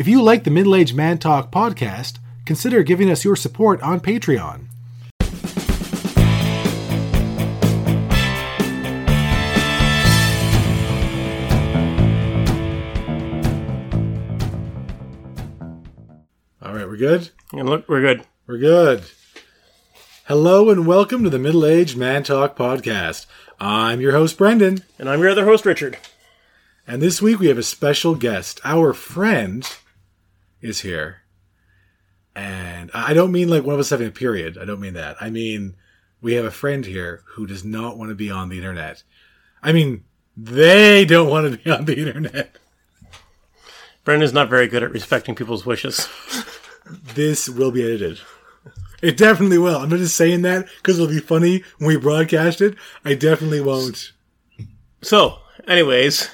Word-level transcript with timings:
If 0.00 0.08
you 0.08 0.22
like 0.22 0.44
the 0.44 0.50
Middle 0.50 0.74
Aged 0.74 0.94
Man 0.94 1.18
Talk 1.18 1.52
podcast, 1.52 2.20
consider 2.46 2.82
giving 2.82 3.10
us 3.10 3.22
your 3.22 3.36
support 3.36 3.82
on 3.82 4.00
Patreon. 4.00 4.64
All 16.62 16.74
right, 16.74 16.86
we're 16.86 16.96
good? 16.96 17.30
And 17.52 17.68
look, 17.68 17.86
we're 17.86 18.00
good. 18.00 18.22
We're 18.46 18.56
good. 18.56 19.02
Hello 20.26 20.70
and 20.70 20.86
welcome 20.86 21.24
to 21.24 21.30
the 21.30 21.38
Middle 21.38 21.66
Aged 21.66 21.96
Man 21.96 22.22
Talk 22.22 22.56
podcast. 22.56 23.26
I'm 23.58 24.00
your 24.00 24.12
host, 24.12 24.38
Brendan, 24.38 24.82
And 24.98 25.10
I'm 25.10 25.20
your 25.20 25.30
other 25.30 25.44
host, 25.44 25.66
Richard. 25.66 25.98
and 26.86 27.02
this 27.02 27.20
week 27.20 27.38
we 27.38 27.48
have 27.48 27.58
a 27.58 27.62
special 27.62 28.14
guest. 28.14 28.60
Our 28.64 28.92
friend 28.92 29.68
is 30.60 30.80
here. 30.80 31.22
And 32.34 32.90
I 32.94 33.12
don't 33.14 33.32
mean 33.32 33.48
like 33.48 33.64
one 33.64 33.74
of 33.74 33.80
us 33.80 33.90
having 33.90 34.06
a 34.08 34.12
period. 34.12 34.56
I 34.56 34.64
don't 34.64 34.80
mean 34.80 34.94
that. 34.94 35.16
I 35.20 35.30
mean, 35.30 35.74
we 36.20 36.34
have 36.34 36.44
a 36.44 36.50
friend 36.50 36.84
here 36.86 37.22
who 37.30 37.46
does 37.46 37.64
not 37.64 37.98
want 37.98 38.10
to 38.10 38.14
be 38.14 38.30
on 38.30 38.48
the 38.48 38.56
internet. 38.58 39.02
I 39.62 39.72
mean, 39.72 40.04
they 40.36 41.04
don't 41.04 41.28
want 41.28 41.50
to 41.52 41.58
be 41.58 41.70
on 41.70 41.84
the 41.84 41.98
internet. 41.98 42.56
Brendan's 44.04 44.32
not 44.32 44.48
very 44.48 44.68
good 44.68 44.82
at 44.82 44.92
respecting 44.92 45.34
people's 45.34 45.66
wishes. 45.66 46.08
This 47.14 47.48
will 47.48 47.70
be 47.70 47.84
edited. 47.84 48.18
It 49.00 49.16
definitely 49.16 49.58
will. 49.58 49.76
I'm 49.76 49.90
not 49.90 50.00
just 50.00 50.16
saying 50.16 50.42
that 50.42 50.66
because 50.78 50.98
it'll 50.98 51.12
be 51.12 51.20
funny 51.20 51.62
when 51.78 51.86
we 51.86 51.96
broadcast 51.96 52.60
it. 52.60 52.74
I 53.04 53.14
definitely 53.14 53.60
won't. 53.60 54.10
So, 55.00 55.38
anyways, 55.68 56.28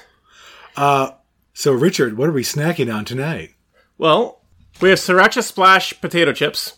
Uh, 0.75 1.11
So, 1.53 1.73
Richard, 1.73 2.17
what 2.17 2.27
are 2.27 2.31
we 2.33 2.41
snacking 2.41 2.91
on 2.91 3.05
tonight? 3.05 3.53
Well, 3.97 4.41
we 4.81 4.89
have 4.89 4.99
Sriracha 4.99 5.43
Splash 5.43 5.99
potato 6.01 6.33
chips. 6.33 6.77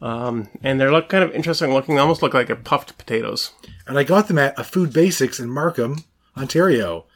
Um, 0.00 0.48
and 0.62 0.78
they're 0.78 0.92
look 0.92 1.08
kind 1.08 1.24
of 1.24 1.32
interesting 1.32 1.72
looking. 1.72 1.94
They 1.94 2.00
almost 2.00 2.22
look 2.22 2.34
like 2.34 2.50
a 2.50 2.56
puffed 2.56 2.98
potatoes. 2.98 3.52
And 3.86 3.98
I 3.98 4.04
got 4.04 4.28
them 4.28 4.38
at 4.38 4.58
a 4.58 4.64
Food 4.64 4.92
Basics 4.92 5.40
in 5.40 5.48
Markham, 5.48 6.04
Ontario. 6.36 7.06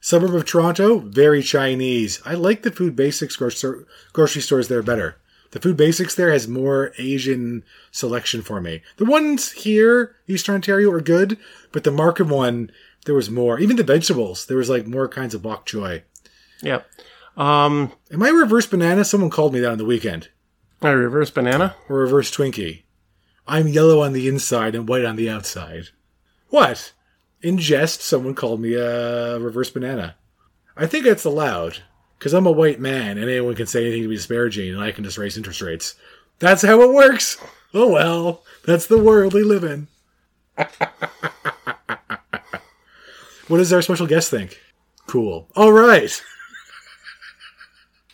Suburb 0.00 0.34
of 0.34 0.44
Toronto, 0.44 1.00
very 1.00 1.42
Chinese. 1.42 2.22
I 2.24 2.34
like 2.34 2.62
the 2.62 2.70
Food 2.70 2.94
Basics 2.94 3.36
gro- 3.36 3.84
grocery 4.12 4.42
stores 4.42 4.68
there 4.68 4.82
better. 4.82 5.16
The 5.50 5.60
Food 5.60 5.76
Basics 5.76 6.14
there 6.14 6.30
has 6.32 6.46
more 6.46 6.92
Asian 6.98 7.64
selection 7.90 8.42
for 8.42 8.60
me. 8.60 8.82
The 8.98 9.04
ones 9.04 9.52
here, 9.52 10.16
Eastern 10.28 10.56
Ontario, 10.56 10.90
are 10.92 11.00
good, 11.00 11.38
but 11.72 11.84
the 11.84 11.90
Markham 11.90 12.28
one, 12.28 12.70
there 13.04 13.14
was 13.14 13.30
more. 13.30 13.58
Even 13.58 13.76
the 13.76 13.84
vegetables, 13.84 14.46
there 14.46 14.56
was 14.56 14.70
like 14.70 14.86
more 14.86 15.08
kinds 15.08 15.34
of 15.34 15.42
bok 15.42 15.66
choy. 15.66 16.02
Yeah. 16.62 16.82
Um, 17.36 17.92
Am 18.10 18.22
I 18.22 18.28
reverse 18.28 18.66
banana? 18.66 19.04
Someone 19.04 19.30
called 19.30 19.52
me 19.52 19.60
that 19.60 19.72
on 19.72 19.78
the 19.78 19.84
weekend. 19.84 20.28
a 20.82 20.96
reverse 20.96 21.30
banana. 21.30 21.76
Or 21.88 21.96
reverse 21.98 22.30
Twinkie. 22.30 22.82
I'm 23.46 23.68
yellow 23.68 24.02
on 24.02 24.12
the 24.12 24.26
inside 24.28 24.74
and 24.74 24.88
white 24.88 25.04
on 25.04 25.16
the 25.16 25.30
outside. 25.30 25.88
What? 26.48 26.92
In 27.42 27.58
jest, 27.58 28.00
someone 28.00 28.34
called 28.34 28.60
me 28.60 28.74
a 28.74 29.38
reverse 29.38 29.70
banana. 29.70 30.16
I 30.76 30.86
think 30.86 31.04
that's 31.04 31.24
allowed, 31.24 31.82
because 32.18 32.34
I'm 32.34 32.46
a 32.46 32.52
white 32.52 32.80
man 32.80 33.18
and 33.18 33.30
anyone 33.30 33.54
can 33.54 33.66
say 33.66 33.82
anything 33.82 34.02
to 34.02 34.08
be 34.08 34.16
disparaging 34.16 34.74
and 34.74 34.82
I 34.82 34.92
can 34.92 35.04
just 35.04 35.18
raise 35.18 35.36
interest 35.36 35.60
rates. 35.60 35.94
That's 36.38 36.62
how 36.62 36.80
it 36.82 36.92
works. 36.92 37.38
Oh 37.72 37.92
well, 37.92 38.42
that's 38.64 38.86
the 38.86 38.98
world 38.98 39.34
we 39.34 39.42
live 39.42 39.64
in. 39.64 39.86
what 43.48 43.58
does 43.58 43.72
our 43.72 43.82
special 43.82 44.06
guest 44.06 44.30
think? 44.30 44.58
Cool. 45.06 45.48
All 45.54 45.72
right. 45.72 46.22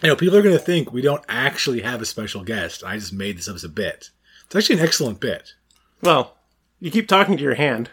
You 0.02 0.08
know, 0.08 0.16
people 0.16 0.36
are 0.36 0.42
going 0.42 0.56
to 0.56 0.62
think 0.62 0.92
we 0.92 1.00
don't 1.00 1.24
actually 1.28 1.82
have 1.82 2.02
a 2.02 2.06
special 2.06 2.42
guest. 2.42 2.82
I 2.84 2.96
just 2.98 3.12
made 3.12 3.38
this 3.38 3.48
up 3.48 3.54
as 3.54 3.64
a 3.64 3.68
bit. 3.68 4.10
It's 4.46 4.56
actually 4.56 4.80
an 4.80 4.84
excellent 4.84 5.20
bit. 5.20 5.54
Well, 6.02 6.36
you 6.80 6.90
keep 6.90 7.06
talking 7.06 7.36
to 7.36 7.42
your 7.42 7.54
hand. 7.54 7.90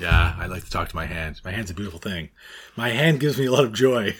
Yeah, 0.00 0.34
I 0.38 0.46
like 0.46 0.64
to 0.64 0.70
talk 0.70 0.88
to 0.88 0.96
my 0.96 1.04
hand. 1.04 1.42
My 1.44 1.50
hand's 1.50 1.70
a 1.70 1.74
beautiful 1.74 2.00
thing. 2.00 2.30
My 2.74 2.88
hand 2.88 3.20
gives 3.20 3.38
me 3.38 3.44
a 3.46 3.52
lot 3.52 3.64
of 3.64 3.74
joy. 3.74 4.16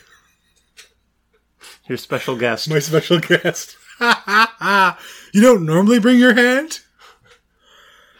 Your 1.89 1.97
special 1.97 2.37
guest. 2.37 2.69
My 2.69 2.79
special 2.79 3.19
guest. 3.19 3.77
you 4.01 5.41
don't 5.41 5.65
normally 5.65 5.99
bring 5.99 6.19
your 6.19 6.35
hand? 6.35 6.81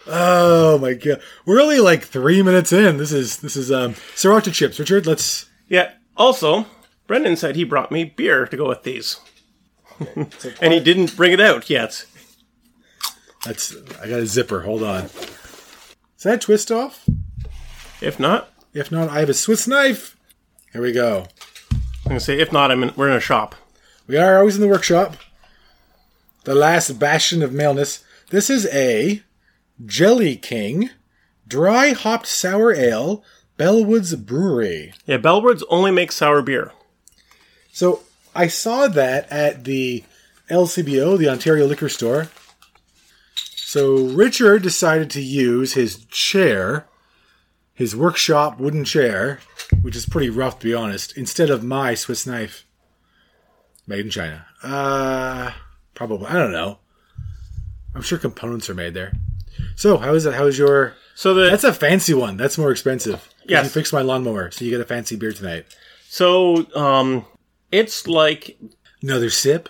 Oh 0.07 0.79
my 0.79 0.95
god. 0.95 1.21
We're 1.45 1.61
only 1.61 1.81
like 1.81 2.03
three 2.03 2.43
minutes 2.43 2.73
in. 2.73 2.97
This 2.97 3.13
is 3.13 3.37
this 3.37 3.57
is 3.57 3.71
um 3.71 3.95
sriracha 4.17 4.53
chips. 4.53 4.81
Richard, 4.81 5.07
let's 5.07 5.47
Yeah. 5.69 5.93
Also, 6.17 6.67
Brendan 7.11 7.35
said 7.35 7.57
he 7.57 7.65
brought 7.65 7.91
me 7.91 8.05
beer 8.05 8.47
to 8.47 8.57
go 8.57 8.69
with 8.69 8.85
these. 8.85 9.19
and 10.63 10.73
he 10.73 10.79
didn't 10.79 11.17
bring 11.17 11.33
it 11.33 11.41
out 11.41 11.69
yet. 11.69 12.07
that's 13.45 13.75
I 14.01 14.09
got 14.09 14.21
a 14.21 14.27
zipper. 14.27 14.61
Hold 14.61 14.85
on. 14.85 15.07
Is 15.07 16.23
that 16.23 16.35
a 16.35 16.39
twist 16.39 16.71
off? 16.71 17.05
If 18.01 18.21
not, 18.21 18.51
If 18.73 18.93
not, 18.93 19.09
I 19.09 19.19
have 19.19 19.29
a 19.29 19.35
Swiss 19.35 19.67
knife. 19.67 20.17
Here 20.73 20.81
we 20.81 20.93
go. 20.93 21.27
I'm 21.73 22.11
gonna 22.11 22.21
say 22.21 22.39
if 22.39 22.53
not, 22.53 22.71
I'm 22.71 22.85
in, 22.85 22.93
we're 22.95 23.11
in 23.11 23.17
a 23.17 23.21
shop. 23.21 23.57
We 24.07 24.17
are 24.17 24.39
always 24.39 24.55
in 24.55 24.61
the 24.63 24.69
workshop. 24.69 25.17
The 26.45 26.55
last 26.55 27.01
bastion 27.01 27.43
of 27.43 27.53
maleness. 27.53 28.05
This 28.31 28.49
is 28.49 28.67
a 28.67 29.25
Jelly 29.85 30.37
King 30.37 30.91
dry 31.49 31.91
hopped 31.91 32.29
sour 32.29 32.73
ale, 32.73 33.25
Bellwoods 33.59 34.17
Brewery. 34.25 34.95
Yeah, 35.07 35.19
Bellwoods 35.19 35.65
only 35.71 35.91
makes 35.91 36.15
sour 36.15 36.41
beer. 36.41 36.71
So 37.73 38.01
I 38.35 38.49
saw 38.49 38.89
that 38.89 39.31
at 39.31 39.65
the 39.65 40.05
LCBO, 40.49 41.19
the 41.19 41.29
Ontario 41.29 41.67
Liquor 41.67 41.89
Store. 41.89 42.29
So 43.35 44.07
Richard 44.09 44.63
decided 44.63 45.11
to 45.11 45.23
use 45.23 45.75
his 45.75 46.05
chair, 46.07 46.87
his 47.73 47.95
workshop 47.95 48.59
wooden 48.59 48.85
chair, 48.85 49.39
which 49.83 49.95
is 49.95 50.07
pretty 50.07 50.29
rough 50.29 50.59
to 50.59 50.67
be 50.67 50.75
honest, 50.75 51.17
instead 51.17 51.51
of 51.51 51.63
my 51.63 51.95
Swiss 51.95 52.27
knife. 52.27 52.67
Made 53.87 54.05
in 54.07 54.11
China. 54.11 54.47
Uh 54.63 55.53
probably. 55.95 56.27
I 56.27 56.35
don't 56.35 56.53
know. 56.53 56.79
I'm 57.95 58.03
sure 58.03 58.19
components 58.19 58.69
are 58.71 58.75
made 58.75 58.95
there. 58.95 59.13
So 59.77 59.97
how 59.99 60.15
is 60.15 60.27
it? 60.27 60.35
How 60.35 60.47
is 60.47 60.59
your 60.59 60.95
So 61.15 61.35
the 61.35 61.51
That's 61.51 61.65
a 61.65 61.73
fancy 61.73 62.15
one. 62.15 62.37
That's 62.37 62.59
more 62.59 62.71
expensive. 62.71 63.29
Yes. 63.47 63.65
You 63.65 63.71
fixed 63.71 63.93
my 63.93 64.03
lawnmower, 64.03 64.51
so 64.51 64.65
you 64.65 64.71
get 64.71 64.81
a 64.81 64.85
fancy 64.85 65.17
beer 65.17 65.33
tonight. 65.33 65.67
so 66.09 66.67
um, 66.75 67.25
it's 67.73 68.07
like 68.07 68.59
Another 69.03 69.31
sip? 69.31 69.69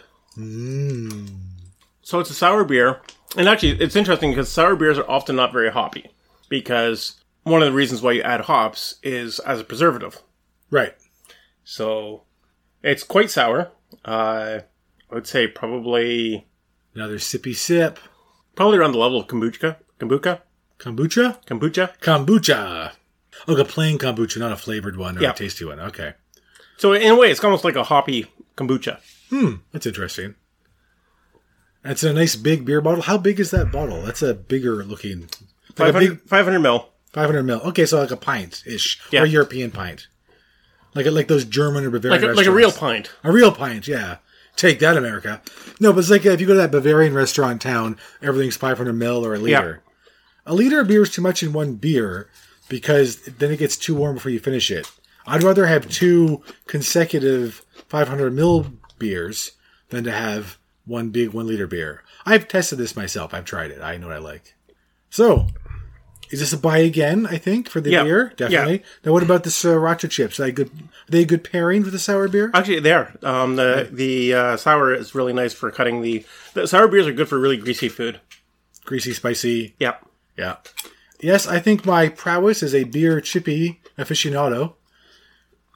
so 2.03 2.19
it's 2.21 2.31
a 2.31 2.35
sour 2.35 2.65
beer, 2.65 3.01
and 3.37 3.49
actually 3.49 3.73
it's 3.81 3.97
interesting 3.97 4.31
because 4.31 4.51
sour 4.51 4.75
beers 4.77 4.99
are 4.99 5.09
often 5.11 5.37
not 5.37 5.53
very 5.53 5.71
hoppy 5.71 6.11
because 6.49 7.21
one 7.45 7.63
of 7.63 7.67
the 7.69 7.75
reasons 7.75 8.03
why 8.03 8.13
you 8.13 8.23
add 8.23 8.43
hops 8.43 8.97
is 9.03 9.39
as 9.41 9.61
a 9.61 9.65
preservative. 9.65 10.21
Right. 10.71 10.95
So 11.65 12.23
it's 12.83 13.03
quite 13.03 13.31
sour. 13.31 13.71
Uh, 14.05 14.61
I 15.11 15.15
would 15.15 15.27
say 15.27 15.47
probably 15.47 16.47
Another 16.95 17.17
sippy 17.19 17.55
sip. 17.55 17.99
probably 18.57 18.79
around 18.79 18.93
the 18.93 18.99
level 18.99 19.21
of 19.21 19.27
kombucha. 19.29 19.77
Kombucha. 19.99 20.41
Kombucha? 20.79 21.45
Kombucha. 21.47 21.99
Kombucha. 22.01 22.93
Oh, 23.49 23.57
a 23.57 23.65
plain 23.65 23.99
kombucha, 23.99 24.39
not 24.39 24.53
a 24.53 24.57
flavored 24.57 24.97
one 24.97 25.17
or 25.19 25.23
Yeah. 25.23 25.31
a 25.31 25.35
tasty 25.35 25.65
one. 25.65 25.79
Okay. 25.81 26.15
So 26.81 26.95
in 26.95 27.13
a 27.13 27.15
way, 27.15 27.31
it's 27.31 27.45
almost 27.45 27.63
like 27.63 27.77
a 27.77 27.85
hoppy 27.85 28.27
kombucha. 28.57 29.01
Hmm, 29.29 29.57
that's 29.71 29.85
interesting. 29.85 30.35
That's 31.83 32.03
a 32.03 32.15
nice 32.15 32.37
big 32.37 32.65
beer 32.65 32.81
bottle. 32.81 33.03
How 33.03 33.19
big 33.19 33.39
is 33.39 33.51
that 33.51 33.71
bottle? 33.71 34.01
That's 34.01 34.23
a 34.23 34.33
bigger 34.33 34.83
looking. 34.83 35.29
Like 35.79 35.93
500, 35.93 36.09
big 36.09 36.21
500 36.23 36.59
mil. 36.59 36.89
500 37.13 37.43
mil. 37.43 37.61
Okay, 37.61 37.85
so 37.85 38.01
like 38.01 38.11
a 38.11 38.17
pint 38.17 38.63
ish. 38.67 38.99
Yeah. 39.11 39.21
Or 39.21 39.25
a 39.25 39.29
European 39.29 39.71
pint. 39.71 40.09
Like 40.95 41.05
like 41.05 41.29
those 41.29 41.45
German 41.45 41.85
or 41.85 41.91
Bavarian 41.91 42.23
Like 42.23 42.31
a, 42.31 42.35
like 42.35 42.47
a 42.47 42.51
real 42.51 42.73
pint. 42.73 43.11
A 43.25 43.31
real 43.31 43.53
pint, 43.53 43.87
yeah. 43.87 44.17
Take 44.57 44.79
that, 44.79 44.97
America. 44.97 45.43
No, 45.81 45.93
but 45.93 45.99
it's 45.99 46.11
like 46.11 46.25
uh, 46.25 46.31
if 46.31 46.41
you 46.41 46.47
go 46.47 46.55
to 46.55 46.61
that 46.61 46.71
Bavarian 46.71 47.13
restaurant 47.13 47.61
town, 47.61 47.99
everything's 48.23 48.57
500 48.57 48.95
mil 48.95 49.27
or 49.27 49.35
a 49.35 49.39
liter. 49.39 49.83
A 50.47 50.55
liter 50.55 50.81
of 50.81 50.89
beer 50.89 51.03
is 51.03 51.11
too 51.11 51.21
much 51.21 51.43
in 51.43 51.53
one 51.53 51.75
beer 51.75 52.31
because 52.71 53.21
then 53.25 53.53
it 53.53 53.59
gets 53.59 53.77
too 53.77 53.95
warm 53.95 54.15
before 54.15 54.33
you 54.33 54.41
finish 54.41 54.71
it. 54.71 54.91
I'd 55.27 55.43
rather 55.43 55.67
have 55.67 55.89
two 55.89 56.43
consecutive 56.67 57.65
500 57.89 58.33
mil 58.33 58.73
beers 58.99 59.53
than 59.91 60.05
to 60.05 60.13
have 60.13 60.59
one 60.87 61.11
big 61.11 61.31
one 61.31 61.47
liter 61.47 61.67
beer. 61.67 62.03
I've 62.27 62.49
tested 62.49 62.79
this 62.79 62.97
myself. 62.97 63.33
I've 63.35 63.45
tried 63.45 63.71
it. 63.71 63.81
I 63.83 63.97
know 63.97 64.09
what 64.09 64.17
I 64.17 64.19
like. 64.19 64.55
So, 65.09 65.47
is 66.31 66.41
this 66.41 66.53
a 66.53 66.59
buy 66.59 66.79
again? 66.79 67.27
I 67.27 67.37
think 67.39 67.69
for 67.69 67.81
the 67.81 67.91
Yeah. 67.91 68.05
beer, 68.05 68.33
definitely. 68.37 68.83
Now, 69.05 69.13
what 69.13 69.23
about 69.23 69.43
the 69.45 69.51
sriracha 69.51 70.09
chips? 70.11 70.39
Are 70.39 70.45
they 70.45 70.53
good? 70.53 70.69
Are 70.69 71.11
they 71.11 71.23
a 71.23 71.27
good 71.27 71.43
pairing 71.45 71.83
for 71.85 71.91
the 71.91 71.99
sour 71.99 72.29
beer? 72.29 72.51
Actually, 72.55 72.81
they 72.81 72.93
are. 72.93 73.13
Um, 73.23 73.57
the 73.57 73.89
the 73.91 74.35
uh, 74.35 74.57
sour 74.57 74.95
is 74.95 75.15
really 75.15 75.33
nice 75.33 75.53
for 75.53 75.71
cutting 75.71 76.03
the. 76.03 76.25
The 76.55 76.67
sour 76.69 76.89
beers 76.89 77.07
are 77.07 77.13
good 77.13 77.29
for 77.29 77.39
really 77.39 77.57
greasy 77.57 77.89
food. 77.89 78.21
Greasy, 78.85 79.13
spicy. 79.13 79.75
Yeah. 79.79 79.97
Yeah. 80.37 80.57
Yes, 81.21 81.47
I 81.47 81.59
think 81.59 81.85
my 81.85 82.09
prowess 82.09 82.63
as 82.63 82.75
a 82.75 82.85
beer 82.85 83.21
chippy 83.21 83.81
aficionado 83.99 84.75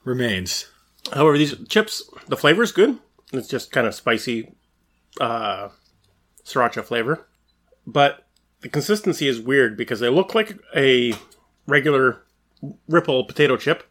remains. 0.04 0.66
However, 1.12 1.36
these 1.36 1.54
chips, 1.68 2.02
the 2.28 2.36
flavor 2.36 2.62
is 2.62 2.72
good. 2.72 2.98
It's 3.32 3.48
just 3.48 3.72
kind 3.72 3.86
of 3.86 3.94
spicy 3.94 4.54
uh, 5.20 5.68
sriracha 6.44 6.84
flavor. 6.84 7.26
But 7.86 8.26
the 8.60 8.68
consistency 8.68 9.28
is 9.28 9.40
weird 9.40 9.76
because 9.76 10.00
they 10.00 10.08
look 10.08 10.34
like 10.34 10.58
a 10.74 11.14
regular 11.66 12.22
ripple 12.88 13.24
potato 13.24 13.56
chip, 13.56 13.84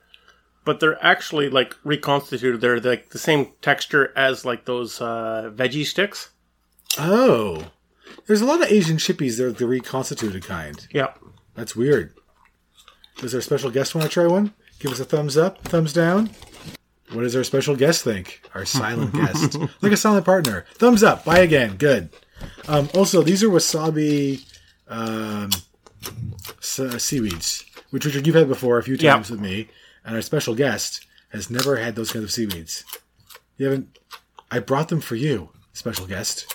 but 0.66 0.80
they're 0.80 1.04
actually 1.04 1.50
like 1.50 1.76
reconstituted. 1.84 2.62
They're 2.62 2.80
like 2.80 3.10
the 3.10 3.20
same 3.20 3.54
texture 3.62 4.12
as 4.16 4.46
like 4.46 4.66
those 4.66 5.02
uh, 5.02 5.52
veggie 5.54 5.86
sticks. 5.86 6.32
Oh, 6.98 7.72
there's 8.28 8.42
a 8.42 8.46
lot 8.46 8.62
of 8.62 8.72
Asian 8.72 8.98
chippies. 8.98 9.38
They're 9.38 9.52
the 9.52 9.68
reconstituted 9.68 10.44
kind. 10.44 10.88
Yeah. 10.92 11.14
That's 11.56 11.76
weird. 11.76 12.14
Is 13.22 13.32
there 13.32 13.40
a 13.40 13.44
special 13.44 13.70
guest 13.70 13.94
want 13.94 14.06
to 14.06 14.14
try 14.14 14.26
one? 14.26 14.54
Give 14.84 14.92
us 14.92 15.00
a 15.00 15.06
thumbs 15.06 15.38
up, 15.38 15.60
thumbs 15.60 15.94
down. 15.94 16.30
What 17.14 17.22
does 17.22 17.38
our 17.38 17.46
special 17.46 17.74
guest 17.74 18.04
think? 18.04 18.42
Our 18.54 18.66
silent 18.66 19.14
guest, 19.16 19.58
like 19.82 19.94
a 19.94 19.98
silent 19.98 20.26
partner. 20.26 20.66
Thumbs 20.74 21.04
up. 21.04 21.24
Buy 21.24 21.40
again. 21.40 21.78
Good. 21.78 22.10
Um, 22.68 22.90
also, 22.94 23.22
these 23.22 23.42
are 23.44 23.48
wasabi 23.48 24.44
um, 24.90 25.52
uh, 26.06 26.98
seaweeds, 26.98 27.64
which 27.92 28.04
Richard 28.04 28.28
you've 28.28 28.36
had 28.36 28.50
before 28.50 28.78
a 28.78 28.84
few 28.84 28.98
times 28.98 29.32
with 29.32 29.40
me, 29.40 29.70
and 30.04 30.18
our 30.18 30.22
special 30.22 30.54
guest 30.54 31.08
has 31.30 31.50
never 31.50 31.78
had 31.78 31.96
those 31.96 32.12
kinds 32.12 32.26
of 32.26 32.32
seaweeds. 32.34 32.84
You 33.56 33.68
haven't. 33.68 34.00
I 34.52 34.60
brought 34.60 34.90
them 34.90 35.00
for 35.00 35.16
you, 35.16 35.52
special 35.72 36.08
guest. 36.08 36.54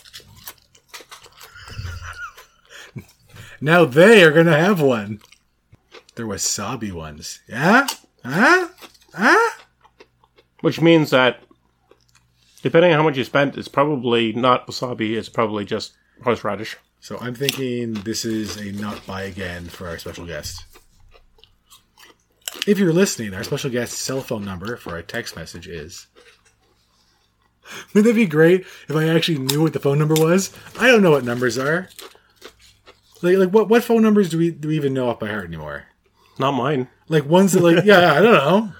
now 3.63 3.87
they 3.87 4.23
are 4.23 4.33
going 4.33 4.45
to 4.45 4.59
have 4.59 4.83
one. 4.83 5.23
They're 6.15 6.27
wasabi 6.27 6.93
ones. 6.93 7.41
Yeah? 7.49 7.87
Huh? 8.25 8.69
Huh? 9.15 9.51
Which 10.61 10.81
means 10.81 11.11
that 11.11 11.41
depending 12.63 12.93
on 12.93 12.99
how 12.99 13.05
much 13.05 13.17
you 13.17 13.25
spent, 13.25 13.57
it's 13.57 13.69
probably 13.69 14.33
not 14.33 14.67
wasabi, 14.67 15.17
it's 15.17 15.29
probably 15.29 15.65
just 15.65 15.93
horseradish. 16.23 16.77
So 17.01 17.17
I'm 17.21 17.35
thinking 17.35 17.95
this 17.95 18.25
is 18.25 18.57
a 18.57 18.73
not 18.73 19.07
buy 19.07 19.23
again 19.23 19.67
for 19.67 19.89
our 19.89 19.99
special 19.99 20.27
guest. 20.27 20.65
If 22.67 22.79
you're 22.79 22.93
listening, 22.93 23.35
our 23.35 23.45
special 23.45 23.71
guest's 23.71 23.99
cell 23.99 24.21
phone 24.21 24.45
number 24.45 24.77
for 24.77 24.97
a 24.97 25.03
text 25.03 25.37
message 25.37 25.69
is. 25.69 26.07
Wouldn't 27.95 28.07
that 28.07 28.19
be 28.19 28.27
great 28.27 28.63
if 28.89 28.97
I 28.97 29.09
actually 29.09 29.39
knew 29.39 29.63
what 29.63 29.75
the 29.75 29.81
phone 29.81 29.99
number 29.99 30.15
was? 30.15 30.51
I 30.79 30.89
don't 30.89 31.03
know 31.03 31.11
what 31.11 31.25
numbers 31.25 31.59
are. 31.59 31.89
Like, 33.23 33.37
like 33.37 33.51
what, 33.51 33.69
what 33.69 33.85
phone 33.85 34.03
numbers 34.03 34.31
do 34.31 34.39
we 34.39 34.51
do 34.51 34.69
we 34.69 34.77
even 34.77 34.95
know 34.95 35.09
off 35.11 35.21
by 35.21 35.29
heart 35.29 35.47
anymore? 35.47 35.85
Not 36.39 36.53
mine. 36.53 36.89
Like 37.09 37.25
ones 37.25 37.53
that 37.53 37.63
like 37.63 37.85
yeah 37.85 38.13
I 38.13 38.21
don't 38.23 38.33
know 38.33 38.73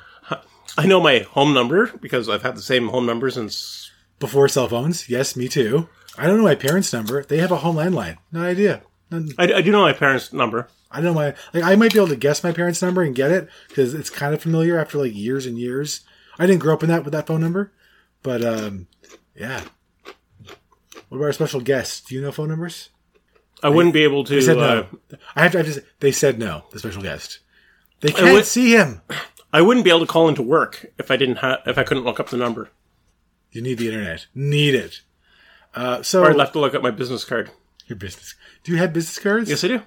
I 0.79 0.87
know 0.87 1.01
my 1.01 1.21
home 1.21 1.55
number 1.55 1.87
because 1.99 2.29
I've 2.29 2.43
had 2.43 2.57
the 2.57 2.63
same 2.63 2.89
home 2.89 3.07
number 3.07 3.31
since. 3.31 3.91
before 4.19 4.49
cell 4.49 4.69
phones. 4.69 5.09
Yes, 5.09 5.37
me 5.37 5.49
too. 5.49 5.89
I 6.17 6.27
don't 6.27 6.37
know 6.39 6.45
my 6.45 6.55
parents' 6.55 6.93
number. 6.93 7.23
They 7.25 7.39
have 7.39 7.53
a 7.53 7.57
home 7.57 7.77
landline. 7.77 8.19
No 8.33 8.43
idea. 8.43 8.83
None- 9.11 9.33
I, 9.39 9.53
I 9.55 9.61
do 9.63 9.71
know 9.73 9.83
my 9.83 9.93
parents' 9.93 10.33
number. 10.33 10.69
I 10.91 10.97
don't 11.01 11.15
know 11.15 11.21
my 11.21 11.35
like 11.53 11.65
I 11.65 11.75
might 11.77 11.93
be 11.93 11.99
able 11.99 12.09
to 12.09 12.17
guess 12.17 12.43
my 12.45 12.53
parents' 12.53 12.83
number 12.83 13.03
and 13.03 13.15
get 13.15 13.31
it 13.31 13.49
because 13.69 13.95
it's 13.95 14.11
kind 14.11 14.35
of 14.35 14.43
familiar 14.43 14.79
after 14.79 14.99
like 14.99 15.15
years 15.15 15.47
and 15.47 15.59
years. 15.59 16.01
I 16.39 16.47
didn't 16.47 16.61
grow 16.61 16.75
up 16.75 16.83
in 16.83 16.89
that 16.89 17.05
with 17.05 17.13
that 17.13 17.27
phone 17.27 17.41
number, 17.41 17.73
but 18.23 18.45
um, 18.45 18.87
yeah. 19.35 19.63
What 21.09 21.19
about 21.19 21.27
our 21.27 21.33
special 21.33 21.61
guest? 21.61 22.09
Do 22.09 22.15
you 22.15 22.21
know 22.21 22.33
phone 22.33 22.49
numbers? 22.49 22.91
I 23.63 23.69
wouldn't 23.71 23.95
be 23.95 24.05
able 24.05 24.25
to. 24.25 24.35
They 24.35 24.41
said 24.41 24.59
uh, 24.59 24.85
no. 25.11 25.19
I 25.35 25.43
have 25.43 25.53
to. 25.53 25.59
I 25.59 25.63
say, 25.63 25.81
they 26.01 26.13
said 26.13 26.39
no. 26.39 26.65
The 26.71 26.79
special 26.79 27.03
guest. 27.03 27.41
They 28.01 28.11
can't 28.13 28.33
would- 28.33 28.47
see 28.47 28.73
him. 28.77 29.01
I 29.53 29.63
wouldn't 29.63 29.85
be 29.85 29.91
able 29.91 30.01
to 30.01 30.07
call 30.07 30.29
into 30.29 30.43
work 30.43 30.87
if 30.99 31.11
I 31.11 31.17
didn't 31.17 31.37
have 31.37 31.61
if 31.67 31.79
I 31.79 31.83
couldn't 31.83 32.05
look 32.05 32.21
up 32.21 32.29
the 32.29 32.37
number. 32.37 32.71
You 33.51 33.63
need 33.63 33.79
the 33.79 33.89
internet. 33.89 34.27
Need 34.35 34.75
it. 34.75 35.01
Uh, 35.75 36.03
so 36.03 36.23
Or 36.23 36.31
I'd 36.31 36.39
have 36.39 36.53
to 36.53 36.61
look 36.61 36.75
up 36.75 36.83
my 36.83 36.91
business 36.91 37.25
card. 37.25 37.51
your 37.87 37.97
business. 37.97 38.35
Do 38.63 38.73
you 38.73 38.79
have 38.79 38.93
business 38.93 39.19
cards? 39.19 39.49
Yes, 39.49 39.65
I 39.65 39.69
do. 39.69 39.83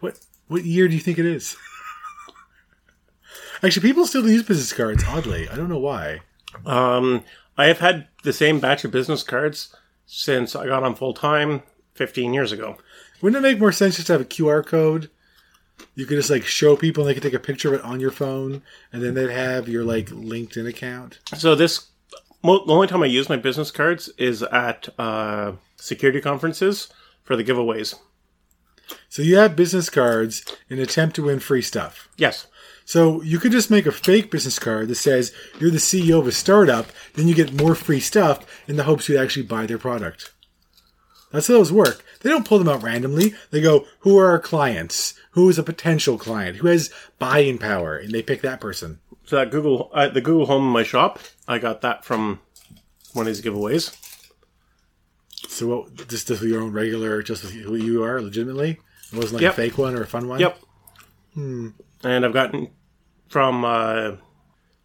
What 0.00 0.18
what 0.46 0.64
year 0.64 0.86
do 0.88 0.94
you 0.94 1.00
think 1.00 1.18
it 1.18 1.26
is? 1.26 1.56
Actually, 3.62 3.88
people 3.88 4.06
still 4.06 4.28
use 4.28 4.42
business 4.42 4.72
cards. 4.72 5.04
Oddly, 5.06 5.48
I 5.48 5.56
don't 5.56 5.68
know 5.68 5.78
why. 5.78 6.20
Um, 6.66 7.24
I 7.56 7.66
have 7.66 7.78
had 7.78 8.08
the 8.22 8.32
same 8.32 8.60
batch 8.60 8.84
of 8.84 8.90
business 8.90 9.22
cards 9.22 9.74
since 10.06 10.54
I 10.54 10.66
got 10.66 10.82
on 10.82 10.94
full 10.94 11.14
time 11.14 11.62
15 11.94 12.34
years 12.34 12.52
ago. 12.52 12.76
Wouldn't 13.22 13.42
it 13.44 13.48
make 13.48 13.58
more 13.58 13.72
sense 13.72 13.96
just 13.96 14.08
to 14.08 14.14
have 14.14 14.22
a 14.22 14.26
QR 14.26 14.64
code? 14.64 15.08
You 15.94 16.06
could 16.06 16.16
just 16.16 16.30
like 16.30 16.44
show 16.44 16.76
people 16.76 17.02
and 17.02 17.10
they 17.10 17.14
could 17.14 17.22
take 17.22 17.34
a 17.34 17.38
picture 17.38 17.68
of 17.68 17.80
it 17.80 17.84
on 17.84 18.00
your 18.00 18.10
phone 18.10 18.62
and 18.92 19.02
then 19.02 19.14
they'd 19.14 19.30
have 19.30 19.68
your 19.68 19.84
like 19.84 20.06
LinkedIn 20.06 20.68
account. 20.68 21.18
So 21.36 21.54
this, 21.54 21.88
mo- 22.42 22.64
the 22.64 22.72
only 22.72 22.86
time 22.86 23.02
I 23.02 23.06
use 23.06 23.28
my 23.28 23.36
business 23.36 23.70
cards 23.70 24.08
is 24.18 24.42
at 24.42 24.88
uh, 24.98 25.52
security 25.76 26.20
conferences 26.20 26.88
for 27.22 27.36
the 27.36 27.44
giveaways. 27.44 27.94
So 29.08 29.22
you 29.22 29.36
have 29.36 29.56
business 29.56 29.88
cards 29.88 30.44
in 30.68 30.78
an 30.78 30.84
attempt 30.84 31.16
to 31.16 31.24
win 31.24 31.40
free 31.40 31.62
stuff. 31.62 32.08
Yes. 32.16 32.46
So 32.84 33.22
you 33.22 33.38
could 33.38 33.52
just 33.52 33.70
make 33.70 33.86
a 33.86 33.92
fake 33.92 34.30
business 34.30 34.58
card 34.58 34.88
that 34.88 34.96
says 34.96 35.32
you're 35.58 35.70
the 35.70 35.78
CEO 35.78 36.18
of 36.18 36.26
a 36.26 36.32
startup, 36.32 36.86
then 37.14 37.28
you 37.28 37.34
get 37.34 37.54
more 37.54 37.74
free 37.74 38.00
stuff 38.00 38.44
in 38.68 38.76
the 38.76 38.84
hopes 38.84 39.08
you'd 39.08 39.20
actually 39.20 39.46
buy 39.46 39.66
their 39.66 39.78
product. 39.78 40.32
That's 41.34 41.48
how 41.48 41.54
those 41.54 41.72
work. 41.72 42.04
They 42.20 42.30
don't 42.30 42.46
pull 42.46 42.58
them 42.60 42.68
out 42.68 42.82
randomly. 42.82 43.34
They 43.50 43.60
go, 43.60 43.86
who 44.00 44.16
are 44.18 44.28
our 44.30 44.38
clients? 44.38 45.14
Who 45.32 45.48
is 45.48 45.58
a 45.58 45.64
potential 45.64 46.16
client? 46.16 46.58
Who 46.58 46.68
has 46.68 46.90
buying 47.18 47.58
power? 47.58 47.96
And 47.96 48.12
they 48.12 48.22
pick 48.22 48.40
that 48.42 48.60
person. 48.60 49.00
So 49.24 49.36
that 49.36 49.50
Google, 49.50 49.90
uh, 49.92 50.08
the 50.08 50.20
Google 50.20 50.46
Home 50.46 50.64
in 50.64 50.72
my 50.72 50.84
shop, 50.84 51.18
I 51.48 51.58
got 51.58 51.80
that 51.80 52.04
from 52.04 52.40
one 53.14 53.26
of 53.26 53.34
these 53.34 53.42
giveaways. 53.44 53.96
So 55.48 55.66
what, 55.66 56.08
just 56.08 56.30
with 56.30 56.42
your 56.42 56.62
own 56.62 56.72
regular, 56.72 57.20
just 57.22 57.42
who 57.44 57.74
you 57.74 58.04
are, 58.04 58.20
legitimately? 58.22 58.78
It 59.12 59.16
wasn't 59.16 59.34
like 59.34 59.42
Yep. 59.42 59.52
a 59.52 59.56
fake 59.56 59.78
one 59.78 59.94
or 59.96 60.02
a 60.02 60.06
fun 60.06 60.28
one? 60.28 60.40
Yep. 60.40 60.58
And 61.36 61.74
I've 62.04 62.32
gotten 62.32 62.70
from 63.28 63.64
uh, 63.64 64.12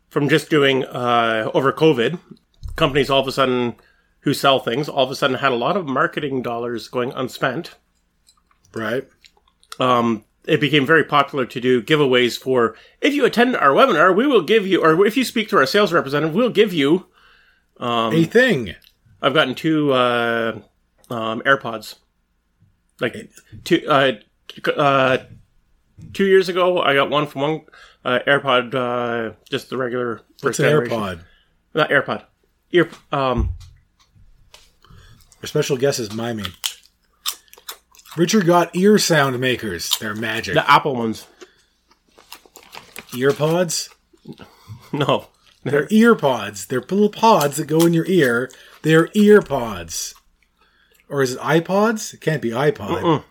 from 0.10 0.30
just 0.30 0.50
doing 0.50 0.84
uh, 0.84 1.52
over 1.54 1.72
COVID, 1.72 2.20
companies 2.76 3.10
all 3.12 3.22
of 3.22 3.28
a 3.28 3.32
sudden 3.32 3.76
who 4.22 4.34
sell 4.34 4.60
things 4.60 4.90
all 4.90 5.04
of 5.06 5.12
a 5.12 5.16
sudden 5.16 5.38
had 5.38 5.52
a 5.52 5.56
lot 5.56 5.78
of 5.78 5.86
marketing 5.86 6.42
dollars 6.42 6.88
going 6.88 7.12
unspent. 7.14 7.76
Right? 8.74 9.08
Um, 9.80 10.26
it 10.46 10.60
became 10.60 10.86
very 10.86 11.04
popular 11.04 11.46
to 11.46 11.62
do 11.62 11.82
giveaways 11.82 12.38
for 12.38 12.76
if 13.02 13.14
you 13.14 13.26
attend 13.26 13.56
our 13.56 13.70
webinar, 13.70 14.16
we 14.16 14.28
will 14.28 14.42
give 14.42 14.66
you, 14.66 14.84
or 14.84 15.06
if 15.06 15.16
you 15.16 15.24
speak 15.24 15.50
to 15.50 15.58
our 15.58 15.66
sales 15.66 15.94
representative, 15.94 16.36
we'll 16.36 16.50
give 16.50 16.74
you. 16.74 17.06
a 18.24 18.26
thing. 18.26 18.76
I've 19.22 19.34
gotten 19.34 19.56
two 19.56 19.94
uh, 19.94 20.60
um, 21.10 21.42
AirPods. 21.42 21.96
Like 23.00 23.32
two 23.64 23.82
uh, 23.88 24.14
uh, 24.76 25.18
two 26.12 26.26
years 26.26 26.50
ago, 26.50 26.82
I 26.82 26.94
got 26.94 27.10
one 27.10 27.28
from 27.28 27.42
one 27.42 27.62
uh, 28.04 28.20
AirPod, 28.28 28.76
uh, 28.76 29.36
just 29.50 29.70
the 29.70 29.78
regular 29.78 30.16
What's 30.42 30.58
first 30.58 30.60
an 30.60 30.66
generation. 30.66 31.00
AirPod? 31.00 31.20
Not 31.74 31.90
AirPod. 31.90 32.24
Ear. 32.72 32.90
Um. 33.12 33.54
Our 35.42 35.48
special 35.48 35.78
guest 35.78 36.00
is 36.00 36.14
miming. 36.14 36.54
Richard 38.18 38.46
got 38.46 38.76
ear 38.76 38.98
sound 38.98 39.40
makers. 39.40 39.98
They're 40.00 40.16
magic. 40.16 40.56
The 40.56 40.70
Apple 40.70 40.96
ones. 40.96 41.28
Ear 43.16 43.34
pods? 43.34 43.90
No. 44.92 45.28
They're 45.64 45.88
ear 45.92 46.16
pods. 46.16 46.66
They're 46.66 46.80
little 46.80 47.10
pods 47.10 47.58
that 47.58 47.68
go 47.68 47.86
in 47.86 47.94
your 47.94 48.08
ear. 48.08 48.50
They're 48.82 49.10
ear 49.14 49.40
pods. 49.40 50.16
Or 51.08 51.22
is 51.22 51.34
it 51.34 51.40
iPods? 51.42 52.12
It 52.14 52.22
can't 52.22 52.42
be 52.42 52.50
iPod. 52.50 53.24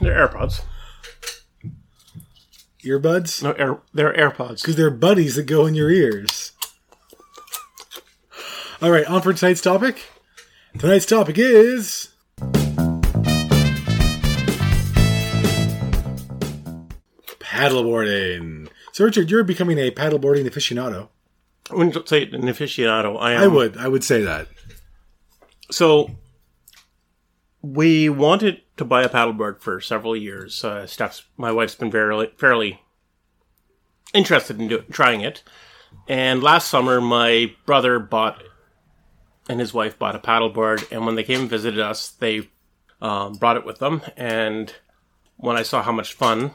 They're 0.00 0.28
AirPods. 0.28 0.60
Earbuds? 2.84 3.42
No, 3.42 3.52
air. 3.52 3.78
They're 3.94 4.12
AirPods. 4.12 4.62
Because 4.62 4.76
they're 4.76 4.90
buddies 4.90 5.36
that 5.36 5.44
go 5.44 5.66
in 5.66 5.74
your 5.74 5.90
ears. 5.90 6.52
All 8.82 8.90
right, 8.90 9.06
on 9.06 9.22
for 9.22 9.32
tonight's 9.32 9.60
topic. 9.62 10.04
Tonight's 10.78 11.06
topic 11.06 11.38
is. 11.38 12.08
Paddleboarding. 17.38 18.68
So, 18.92 19.04
Richard, 19.04 19.30
you're 19.30 19.44
becoming 19.44 19.78
a 19.78 19.90
paddleboarding 19.90 20.46
aficionado. 20.46 21.08
I 21.70 21.74
wouldn't 21.74 22.08
say 22.08 22.22
an 22.24 22.42
aficionado. 22.42 23.20
I 23.20 23.32
am. 23.32 23.42
I 23.42 23.46
would. 23.46 23.76
I 23.76 23.88
would 23.88 24.04
say 24.04 24.22
that. 24.22 24.48
So 25.70 26.10
we 27.62 28.08
wanted 28.08 28.62
to 28.76 28.84
buy 28.84 29.02
a 29.02 29.08
paddleboard 29.08 29.60
for 29.60 29.80
several 29.80 30.16
years. 30.16 30.62
Uh, 30.62 30.86
Steph's, 30.86 31.24
my 31.36 31.50
wife's 31.50 31.74
been 31.74 31.90
fairly, 31.90 32.30
fairly 32.36 32.80
interested 34.14 34.60
in 34.60 34.68
do, 34.68 34.84
trying 34.90 35.22
it. 35.22 35.42
And 36.08 36.42
last 36.42 36.68
summer, 36.68 37.00
my 37.00 37.52
brother 37.64 37.98
bought 37.98 38.42
and 39.48 39.60
his 39.60 39.72
wife 39.74 39.98
bought 39.98 40.16
a 40.16 40.18
paddleboard. 40.18 40.90
And 40.90 41.06
when 41.06 41.14
they 41.14 41.22
came 41.22 41.40
and 41.40 41.50
visited 41.50 41.80
us, 41.80 42.08
they 42.08 42.48
um, 43.00 43.34
brought 43.34 43.56
it 43.56 43.64
with 43.64 43.78
them. 43.78 44.02
And 44.16 44.74
when 45.36 45.56
I 45.56 45.62
saw 45.62 45.82
how 45.82 45.92
much 45.92 46.14
fun 46.14 46.52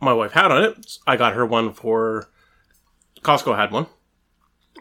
my 0.00 0.12
wife 0.12 0.32
had 0.32 0.50
on 0.50 0.62
it, 0.62 0.98
I 1.06 1.16
got 1.16 1.34
her 1.34 1.46
one 1.46 1.72
for 1.72 2.28
Costco 3.22 3.56
had 3.56 3.72
one, 3.72 3.86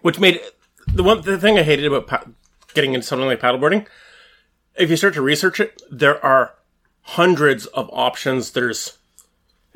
which 0.02 0.20
made 0.20 0.42
the 0.88 1.04
one 1.04 1.22
the 1.22 1.38
thing 1.38 1.58
I 1.58 1.64
hated 1.64 1.86
about 1.86 2.08
pa- 2.08 2.26
getting 2.74 2.94
into 2.94 3.08
something 3.08 3.28
like 3.28 3.40
paddleboarding, 3.40 3.88
if 4.76 4.90
you 4.90 4.98
start 4.98 5.14
to 5.14 5.22
research 5.22 5.60
it, 5.60 5.82
there 5.92 6.24
are 6.24 6.56
hundreds 7.02 7.66
of 7.68 7.90
options. 7.94 8.52
There's 8.52 8.98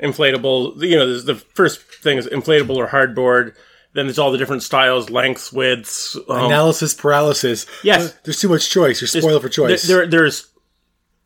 inflatable. 0.02 0.80
You 0.82 0.96
know, 0.96 1.18
the 1.18 1.34
first 1.34 1.82
thing 1.82 2.18
is 2.18 2.26
inflatable 2.26 2.76
or 2.76 2.88
hardboard. 2.88 3.54
Then 3.94 4.06
there's 4.06 4.18
all 4.18 4.30
the 4.30 4.38
different 4.38 4.62
styles, 4.62 5.10
lengths, 5.10 5.52
widths. 5.52 6.16
Um, 6.28 6.46
Analysis 6.46 6.94
paralysis. 6.94 7.66
Yes. 7.82 8.12
There's 8.24 8.40
too 8.40 8.48
much 8.48 8.70
choice. 8.70 9.00
You're 9.00 9.08
spoiled 9.22 9.42
for 9.42 9.48
choice. 9.48 9.84
There, 9.84 10.06
there's 10.06 10.48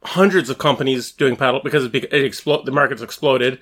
hundreds 0.04 0.49
of 0.50 0.59
companies 0.59 1.12
doing 1.12 1.37
paddle 1.37 1.61
because 1.62 1.85
it, 1.85 1.95
it 1.95 2.12
explode. 2.25 2.64
The 2.64 2.73
market's 2.73 3.02
exploded. 3.02 3.59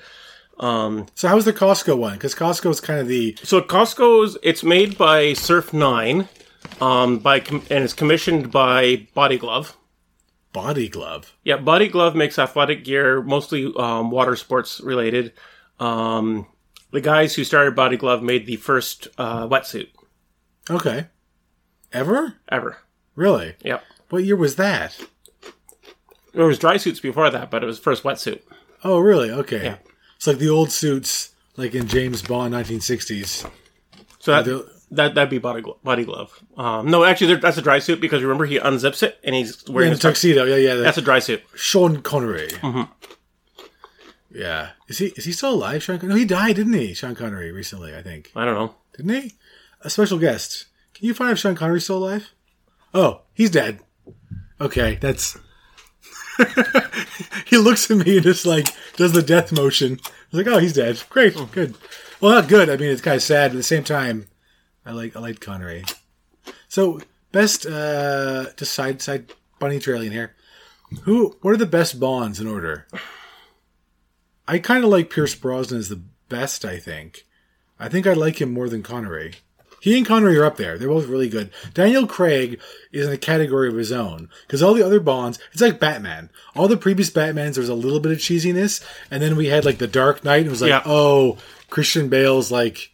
so 0.58 1.06
how's 1.28 1.44
the 1.44 1.52
Costco 1.52 1.96
one? 1.98 2.14
Because 2.14 2.34
Costco 2.34 2.70
is 2.70 2.80
kind 2.80 3.00
of 3.00 3.08
the 3.08 3.36
So 3.42 3.60
Costco's 3.62 4.36
it's 4.42 4.62
made 4.62 4.98
by 4.98 5.32
Surf 5.32 5.72
Nine, 5.72 6.28
um, 6.80 7.18
by 7.18 7.40
com- 7.40 7.64
and 7.70 7.82
it's 7.84 7.94
commissioned 7.94 8.50
by 8.52 9.08
Body 9.14 9.38
Glove. 9.38 9.76
body 10.52 10.88
glove. 10.88 11.34
Yeah, 11.44 11.56
Body 11.56 11.88
Glove 11.88 12.14
makes 12.14 12.38
athletic 12.38 12.84
gear, 12.84 13.22
mostly 13.22 13.72
um, 13.78 14.10
water 14.10 14.36
sports 14.36 14.80
related. 14.80 15.32
Um, 15.78 16.46
the 16.92 17.00
guys 17.00 17.34
who 17.34 17.44
started 17.44 17.74
Body 17.76 17.96
Glove 17.96 18.22
made 18.22 18.46
the 18.46 18.56
first 18.56 19.08
uh, 19.18 19.46
wetsuit 19.46 19.88
Okay. 20.68 21.06
Ever? 21.92 22.34
ever. 22.48 22.78
Really? 23.16 23.54
Yep. 23.62 23.82
What 24.10 24.24
year 24.24 24.36
was 24.36 24.56
that? 24.56 24.98
There 26.32 26.46
was 26.46 26.58
dry 26.58 26.76
suits 26.76 27.00
before 27.00 27.28
that, 27.30 27.50
but 27.50 27.62
it 27.62 27.66
was 27.66 27.78
the 27.78 27.82
first 27.82 28.02
wetsuit. 28.04 28.42
Oh, 28.84 28.98
really? 29.00 29.30
Okay. 29.30 29.64
Yeah. 29.64 29.76
It's 30.16 30.26
like 30.26 30.38
the 30.38 30.48
old 30.48 30.70
suits, 30.70 31.34
like 31.56 31.74
in 31.74 31.88
James 31.88 32.22
Bond 32.22 32.54
1960s. 32.54 33.50
So 34.20 34.42
that, 34.42 34.66
that 34.92 35.14
that'd 35.14 35.30
be 35.30 35.38
Body 35.38 35.62
Glove. 35.62 35.82
Body 35.82 36.04
glove. 36.04 36.38
Um, 36.56 36.86
no, 36.90 37.02
actually, 37.04 37.28
there- 37.28 37.36
that's 37.38 37.56
a 37.58 37.62
dry 37.62 37.78
suit 37.80 38.00
because 38.00 38.22
remember 38.22 38.44
he 38.44 38.58
unzips 38.58 39.02
it 39.02 39.18
and 39.24 39.34
he's 39.34 39.64
wearing 39.68 39.88
In 39.88 39.94
a 39.94 39.96
a 39.96 40.00
tuxedo. 40.00 40.44
Yeah, 40.44 40.56
yeah. 40.56 40.74
That's 40.74 40.98
a 40.98 41.02
dry 41.02 41.18
suit. 41.18 41.42
Sean 41.56 42.02
Connery. 42.02 42.50
Yeah. 44.30 44.70
Is 44.88 44.98
he 44.98 45.06
is 45.08 45.24
he 45.24 45.32
still 45.32 45.54
alive? 45.54 45.82
Sean 45.82 45.98
Connery? 45.98 46.14
No, 46.14 46.18
he 46.18 46.24
died, 46.24 46.56
didn't 46.56 46.72
he? 46.72 46.94
Sean 46.94 47.14
Connery 47.14 47.50
recently, 47.50 47.94
I 47.94 48.02
think. 48.02 48.30
I 48.36 48.44
don't 48.44 48.54
know. 48.54 48.74
Didn't 48.96 49.22
he? 49.22 49.32
A 49.82 49.90
special 49.90 50.18
guest. 50.18 50.66
Can 50.94 51.06
you 51.06 51.14
find 51.14 51.32
if 51.32 51.38
Sean 51.38 51.54
Connery's 51.54 51.84
still 51.84 51.98
alive? 51.98 52.30
Oh, 52.92 53.22
he's 53.34 53.50
dead. 53.50 53.80
Okay, 54.60 54.96
that's. 54.96 55.38
he 57.46 57.56
looks 57.56 57.90
at 57.90 57.98
me 57.98 58.16
and 58.16 58.22
just 58.22 58.46
like 58.46 58.68
does 58.96 59.12
the 59.12 59.22
death 59.22 59.52
motion. 59.52 59.98
I 60.04 60.10
was 60.30 60.46
like, 60.46 60.54
oh, 60.54 60.58
he's 60.58 60.72
dead. 60.72 61.02
Great, 61.08 61.34
oh. 61.36 61.46
good. 61.46 61.74
Well, 62.20 62.32
not 62.32 62.48
good. 62.48 62.68
I 62.68 62.76
mean, 62.76 62.90
it's 62.90 63.00
kind 63.00 63.16
of 63.16 63.22
sad. 63.22 63.50
But 63.50 63.56
at 63.56 63.58
the 63.58 63.62
same 63.62 63.84
time, 63.84 64.26
I 64.84 64.92
like 64.92 65.16
I 65.16 65.20
like 65.20 65.40
Connery. 65.40 65.84
So 66.68 67.00
best 67.32 67.66
uh 67.66 68.46
just 68.56 68.72
side 68.72 69.02
side 69.02 69.32
bunny 69.58 69.78
trailing 69.78 70.12
here. 70.12 70.34
Who? 71.02 71.36
What 71.40 71.52
are 71.52 71.58
the 71.58 71.66
best 71.66 72.00
Bonds 72.00 72.40
in 72.40 72.46
order? 72.46 72.86
I 74.50 74.58
kind 74.58 74.84
of 74.84 74.90
like 74.90 75.10
Pierce 75.10 75.34
Brosnan 75.34 75.78
as 75.80 75.88
the 75.88 76.00
best. 76.28 76.64
I 76.64 76.78
think. 76.78 77.26
I 77.78 77.88
think 77.88 78.06
I 78.06 78.12
like 78.12 78.40
him 78.40 78.52
more 78.52 78.68
than 78.68 78.82
Connery. 78.82 79.34
He 79.80 79.96
and 79.96 80.06
Connery 80.06 80.36
are 80.36 80.44
up 80.44 80.58
there. 80.58 80.76
They're 80.76 80.88
both 80.88 81.06
really 81.08 81.30
good. 81.30 81.50
Daniel 81.72 82.06
Craig 82.06 82.60
is 82.92 83.06
in 83.06 83.12
a 83.12 83.16
category 83.16 83.68
of 83.68 83.76
his 83.76 83.90
own 83.90 84.28
because 84.46 84.62
all 84.62 84.74
the 84.74 84.84
other 84.84 85.00
Bonds, 85.00 85.38
it's 85.52 85.62
like 85.62 85.80
Batman. 85.80 86.28
All 86.54 86.68
the 86.68 86.76
previous 86.76 87.08
Batmans, 87.10 87.54
there 87.54 87.62
was 87.62 87.70
a 87.70 87.74
little 87.74 88.00
bit 88.00 88.12
of 88.12 88.18
cheesiness, 88.18 88.84
and 89.10 89.22
then 89.22 89.36
we 89.36 89.46
had 89.46 89.64
like 89.64 89.78
the 89.78 89.86
Dark 89.86 90.22
Knight. 90.22 90.38
And 90.38 90.48
it 90.48 90.50
was 90.50 90.60
like, 90.60 90.68
Yeah. 90.68 90.82
oh, 90.84 91.38
Christian 91.70 92.08
Bale's 92.08 92.50
like 92.50 92.90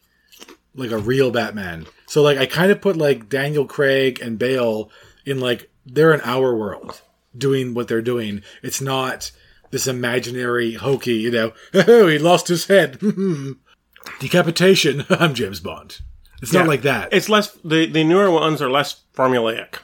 like 0.77 0.93
a 0.93 0.99
real 0.99 1.31
Batman. 1.33 1.87
So 2.07 2.23
like 2.23 2.39
I 2.39 2.47
kind 2.47 2.71
of 2.71 2.81
put 2.81 2.97
like 2.97 3.29
Daniel 3.29 3.65
Craig 3.67 4.21
and 4.21 4.39
Bale 4.39 4.91
in 5.25 5.41
like 5.41 5.69
they're 5.85 6.13
in 6.15 6.21
our 6.23 6.55
world 6.55 7.01
doing 7.37 7.75
what 7.75 7.89
they're 7.89 8.03
doing. 8.03 8.43
It's 8.63 8.81
not 8.81 9.33
this 9.71 9.87
imaginary 9.87 10.75
hokey, 10.75 11.15
you 11.15 11.31
know. 11.31 11.53
Oh, 11.75 12.07
he 12.13 12.19
lost 12.19 12.49
his 12.49 12.67
head. 12.67 12.99
Decapitation. 14.21 15.05
I'm 15.11 15.35
James 15.35 15.61
Bond. 15.61 16.01
It's 16.43 16.53
not 16.53 16.63
Yeah. 16.65 16.69
like 16.69 16.83
that. 16.83 17.13
It's 17.13 17.29
less. 17.29 17.53
The 17.65 17.87
the 17.87 18.05
newer 18.05 18.31
ones 18.31 18.61
are 18.63 18.71
less 18.71 19.03
formulaic. 19.15 19.77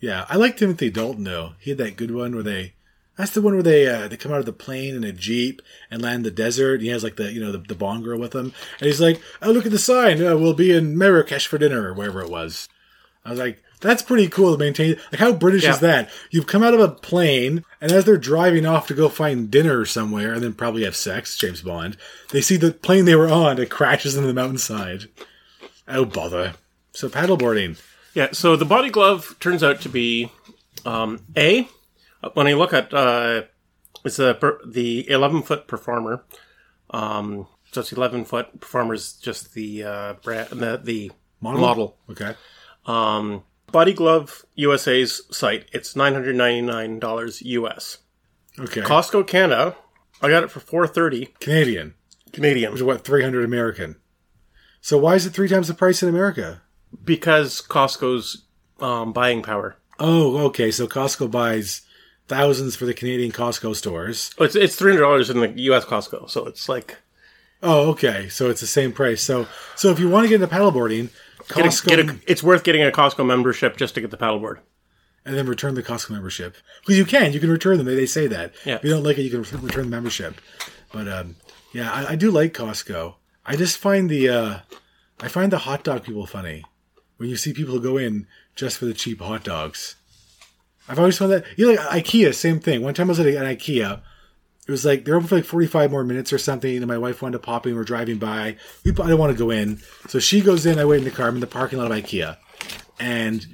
yeah, 0.00 0.24
I 0.28 0.36
like 0.36 0.56
Timothy 0.56 0.90
Dalton 0.90 1.24
though. 1.24 1.52
He 1.58 1.70
had 1.70 1.78
that 1.78 1.96
good 1.96 2.10
one 2.10 2.34
where 2.34 2.42
they. 2.42 2.74
That's 3.18 3.32
the 3.32 3.42
one 3.42 3.52
where 3.52 3.62
they 3.62 3.86
uh, 3.86 4.08
they 4.08 4.16
come 4.16 4.32
out 4.32 4.38
of 4.40 4.46
the 4.46 4.54
plane 4.54 4.94
in 4.96 5.04
a 5.04 5.12
jeep 5.12 5.60
and 5.90 6.00
land 6.00 6.16
in 6.16 6.22
the 6.22 6.30
desert. 6.30 6.74
And 6.76 6.82
He 6.82 6.88
has 6.88 7.04
like 7.04 7.16
the 7.16 7.30
you 7.30 7.40
know 7.40 7.52
the, 7.52 7.58
the 7.58 7.74
Bond 7.74 8.04
girl 8.04 8.18
with 8.18 8.34
him, 8.34 8.52
and 8.80 8.86
he's 8.86 9.02
like, 9.02 9.20
"Oh, 9.42 9.52
look 9.52 9.66
at 9.66 9.72
the 9.72 9.78
sign. 9.78 10.24
Uh, 10.24 10.36
we'll 10.36 10.54
be 10.54 10.72
in 10.72 10.96
Marrakesh 10.96 11.46
for 11.46 11.58
dinner 11.58 11.88
or 11.88 11.92
wherever 11.94 12.22
it 12.22 12.30
was." 12.30 12.68
I 13.24 13.30
was 13.30 13.38
like, 13.38 13.62
"That's 13.82 14.02
pretty 14.02 14.28
cool 14.28 14.52
to 14.52 14.58
maintain." 14.58 14.96
Like, 15.10 15.20
how 15.20 15.32
British 15.32 15.64
Yeah. 15.64 15.72
is 15.72 15.80
that? 15.80 16.10
You've 16.30 16.46
come 16.46 16.62
out 16.62 16.72
of 16.74 16.80
a 16.80 16.88
plane, 16.88 17.64
and 17.80 17.92
as 17.92 18.04
they're 18.06 18.16
driving 18.16 18.64
off 18.64 18.86
to 18.86 18.94
go 18.94 19.08
find 19.10 19.50
dinner 19.50 19.84
somewhere, 19.84 20.32
and 20.32 20.42
then 20.42 20.54
probably 20.54 20.84
have 20.84 20.96
sex, 20.96 21.36
James 21.36 21.60
Bond, 21.60 21.96
they 22.30 22.40
see 22.40 22.56
the 22.56 22.72
plane 22.72 23.04
they 23.04 23.14
were 23.16 23.28
on. 23.28 23.58
It 23.58 23.68
crashes 23.68 24.14
into 24.16 24.26
the 24.28 24.34
mountainside. 24.34 25.08
Oh 25.86 26.04
bother! 26.06 26.54
So 26.92 27.08
paddleboarding. 27.10 27.78
Yeah. 28.14 28.28
So 28.32 28.56
the 28.56 28.64
body 28.64 28.88
glove 28.90 29.36
turns 29.40 29.62
out 29.62 29.80
to 29.82 29.88
be 29.88 30.30
um, 30.86 31.24
a 31.36 31.68
when 32.34 32.46
I 32.46 32.54
look 32.54 32.72
at 32.72 32.94
uh, 32.94 33.42
it's 34.04 34.18
a 34.18 34.38
the 34.66 35.08
eleven 35.10 35.42
foot 35.42 35.66
performer. 35.66 36.24
Um, 36.90 37.46
so 37.72 37.80
it's 37.80 37.92
eleven 37.92 38.24
foot 38.26 38.60
performers, 38.60 39.14
just 39.14 39.54
the 39.54 39.82
uh, 39.84 40.12
brand, 40.22 40.50
the, 40.50 40.78
the 40.82 41.10
Model? 41.40 41.60
model. 41.60 41.96
Okay. 42.10 42.34
Um, 42.86 43.42
Body 43.72 43.92
Glove 43.92 44.44
USA's 44.54 45.22
site. 45.30 45.66
It's 45.72 45.96
nine 45.96 46.12
hundred 46.12 46.36
ninety 46.36 46.60
nine 46.62 46.98
dollars 46.98 47.42
US. 47.42 47.98
Okay. 48.58 48.82
Costco 48.82 49.26
Canada. 49.26 49.76
I 50.20 50.28
got 50.28 50.44
it 50.44 50.50
for 50.50 50.60
four 50.60 50.86
thirty 50.86 51.26
Canadian. 51.40 51.94
Canadian 52.32 52.72
Which 52.72 52.80
is 52.80 52.84
what, 52.84 53.04
300 53.04 53.44
American. 53.44 53.96
So 54.80 54.96
why 54.96 55.16
is 55.16 55.26
it 55.26 55.30
three 55.34 55.48
times 55.48 55.68
the 55.68 55.74
price 55.74 56.02
in 56.02 56.08
America? 56.08 56.62
because 57.04 57.62
Costco's 57.62 58.44
um, 58.80 59.12
buying 59.12 59.42
power. 59.42 59.76
Oh, 59.98 60.38
okay. 60.46 60.70
So 60.70 60.86
Costco 60.86 61.30
buys 61.30 61.82
thousands 62.28 62.76
for 62.76 62.84
the 62.84 62.94
Canadian 62.94 63.32
Costco 63.32 63.74
stores. 63.76 64.30
Oh, 64.38 64.44
It's 64.44 64.54
it's 64.56 64.76
three 64.76 64.92
hundred 64.92 65.02
dollars 65.02 65.30
in 65.30 65.40
the 65.40 65.48
U.S. 65.62 65.84
Costco, 65.84 66.28
so 66.28 66.46
it's 66.46 66.68
like 66.68 66.98
Oh, 67.62 67.90
okay. 67.90 68.28
So 68.28 68.50
it's 68.50 68.60
the 68.60 68.66
same 68.66 68.92
price. 68.92 69.22
So 69.22 69.46
so 69.76 69.90
if 69.90 69.98
you 69.98 70.08
want 70.08 70.24
to 70.24 70.28
get 70.28 70.42
into 70.42 70.54
paddleboarding, 70.54 71.10
get 71.48 71.66
a, 71.66 71.86
get 71.86 71.98
a, 72.00 72.18
it's 72.26 72.42
worth 72.42 72.64
getting 72.64 72.82
a 72.82 72.90
Costco 72.90 73.26
membership 73.26 73.76
just 73.76 73.94
to 73.94 74.00
get 74.00 74.10
the 74.10 74.16
paddleboard. 74.16 74.58
and 75.24 75.36
then 75.36 75.46
return 75.46 75.74
the 75.74 75.82
Costco 75.82 76.10
membership. 76.10 76.56
Because 76.80 76.98
you 76.98 77.04
can, 77.04 77.32
you 77.32 77.40
can 77.40 77.50
return 77.50 77.78
them. 77.78 77.86
They, 77.86 77.94
they 77.94 78.06
say 78.06 78.26
that. 78.28 78.52
Yeah. 78.64 78.76
If 78.76 78.84
you 78.84 78.90
don't 78.90 79.02
like 79.04 79.18
it, 79.18 79.22
you 79.22 79.30
can 79.30 79.42
return 79.60 79.84
the 79.84 79.90
membership. 79.90 80.40
But 80.92 81.08
um, 81.08 81.36
yeah, 81.72 81.90
I, 81.92 82.12
I 82.12 82.16
do 82.16 82.30
like 82.30 82.52
Costco. 82.54 83.14
I 83.46 83.56
just 83.56 83.78
find 83.78 84.10
the 84.10 84.28
uh, 84.28 84.58
I 85.20 85.28
find 85.28 85.50
the 85.52 85.58
hot 85.58 85.84
dog 85.84 86.04
people 86.04 86.26
funny 86.26 86.64
when 87.16 87.28
you 87.28 87.36
see 87.36 87.52
people 87.52 87.78
go 87.78 87.96
in 87.96 88.26
just 88.54 88.78
for 88.78 88.84
the 88.84 88.94
cheap 88.94 89.20
hot 89.20 89.44
dogs. 89.44 89.96
I've 90.88 90.98
always 90.98 91.16
found 91.18 91.32
that 91.32 91.44
you 91.56 91.66
know, 91.66 91.80
like 91.80 92.04
IKEA, 92.04 92.34
same 92.34 92.60
thing. 92.60 92.82
One 92.82 92.94
time 92.94 93.08
I 93.08 93.10
was 93.10 93.20
at 93.20 93.26
an 93.26 93.34
IKEA. 93.34 94.00
It 94.66 94.70
was 94.70 94.84
like 94.84 95.04
they're 95.04 95.16
open 95.16 95.26
for 95.26 95.36
like 95.36 95.44
forty 95.44 95.66
five 95.66 95.90
more 95.90 96.04
minutes 96.04 96.32
or 96.32 96.38
something, 96.38 96.76
and 96.76 96.86
my 96.86 96.98
wife 96.98 97.20
wanted 97.20 97.32
to 97.32 97.40
pop 97.40 97.66
in. 97.66 97.74
We're 97.74 97.82
driving 97.82 98.18
by. 98.18 98.56
We 98.84 98.92
I 98.92 99.08
don't 99.08 99.18
want 99.18 99.32
to 99.32 99.38
go 99.38 99.50
in, 99.50 99.80
so 100.06 100.20
she 100.20 100.40
goes 100.40 100.66
in. 100.66 100.78
I 100.78 100.84
wait 100.84 100.98
in 100.98 101.04
the 101.04 101.10
car. 101.10 101.28
I'm 101.28 101.34
in 101.34 101.40
the 101.40 101.48
parking 101.48 101.80
lot 101.80 101.90
of 101.90 101.96
IKEA, 101.96 102.36
and 103.00 103.44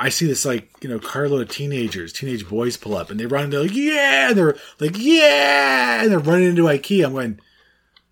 I 0.00 0.08
see 0.08 0.26
this 0.26 0.44
like 0.44 0.68
you 0.82 0.88
know 0.88 0.98
carload 0.98 1.42
of 1.42 1.48
teenagers, 1.48 2.12
teenage 2.12 2.48
boys 2.48 2.76
pull 2.76 2.96
up, 2.96 3.10
and 3.10 3.20
they 3.20 3.26
run. 3.26 3.44
And 3.44 3.52
They're 3.52 3.62
like, 3.62 3.74
yeah, 3.74 4.28
and 4.30 4.36
they're 4.36 4.56
like, 4.80 4.96
yeah, 4.98 6.02
and 6.02 6.10
they're 6.10 6.18
running 6.18 6.48
into 6.48 6.64
IKEA. 6.64 7.06
I'm 7.06 7.12
going, 7.12 7.38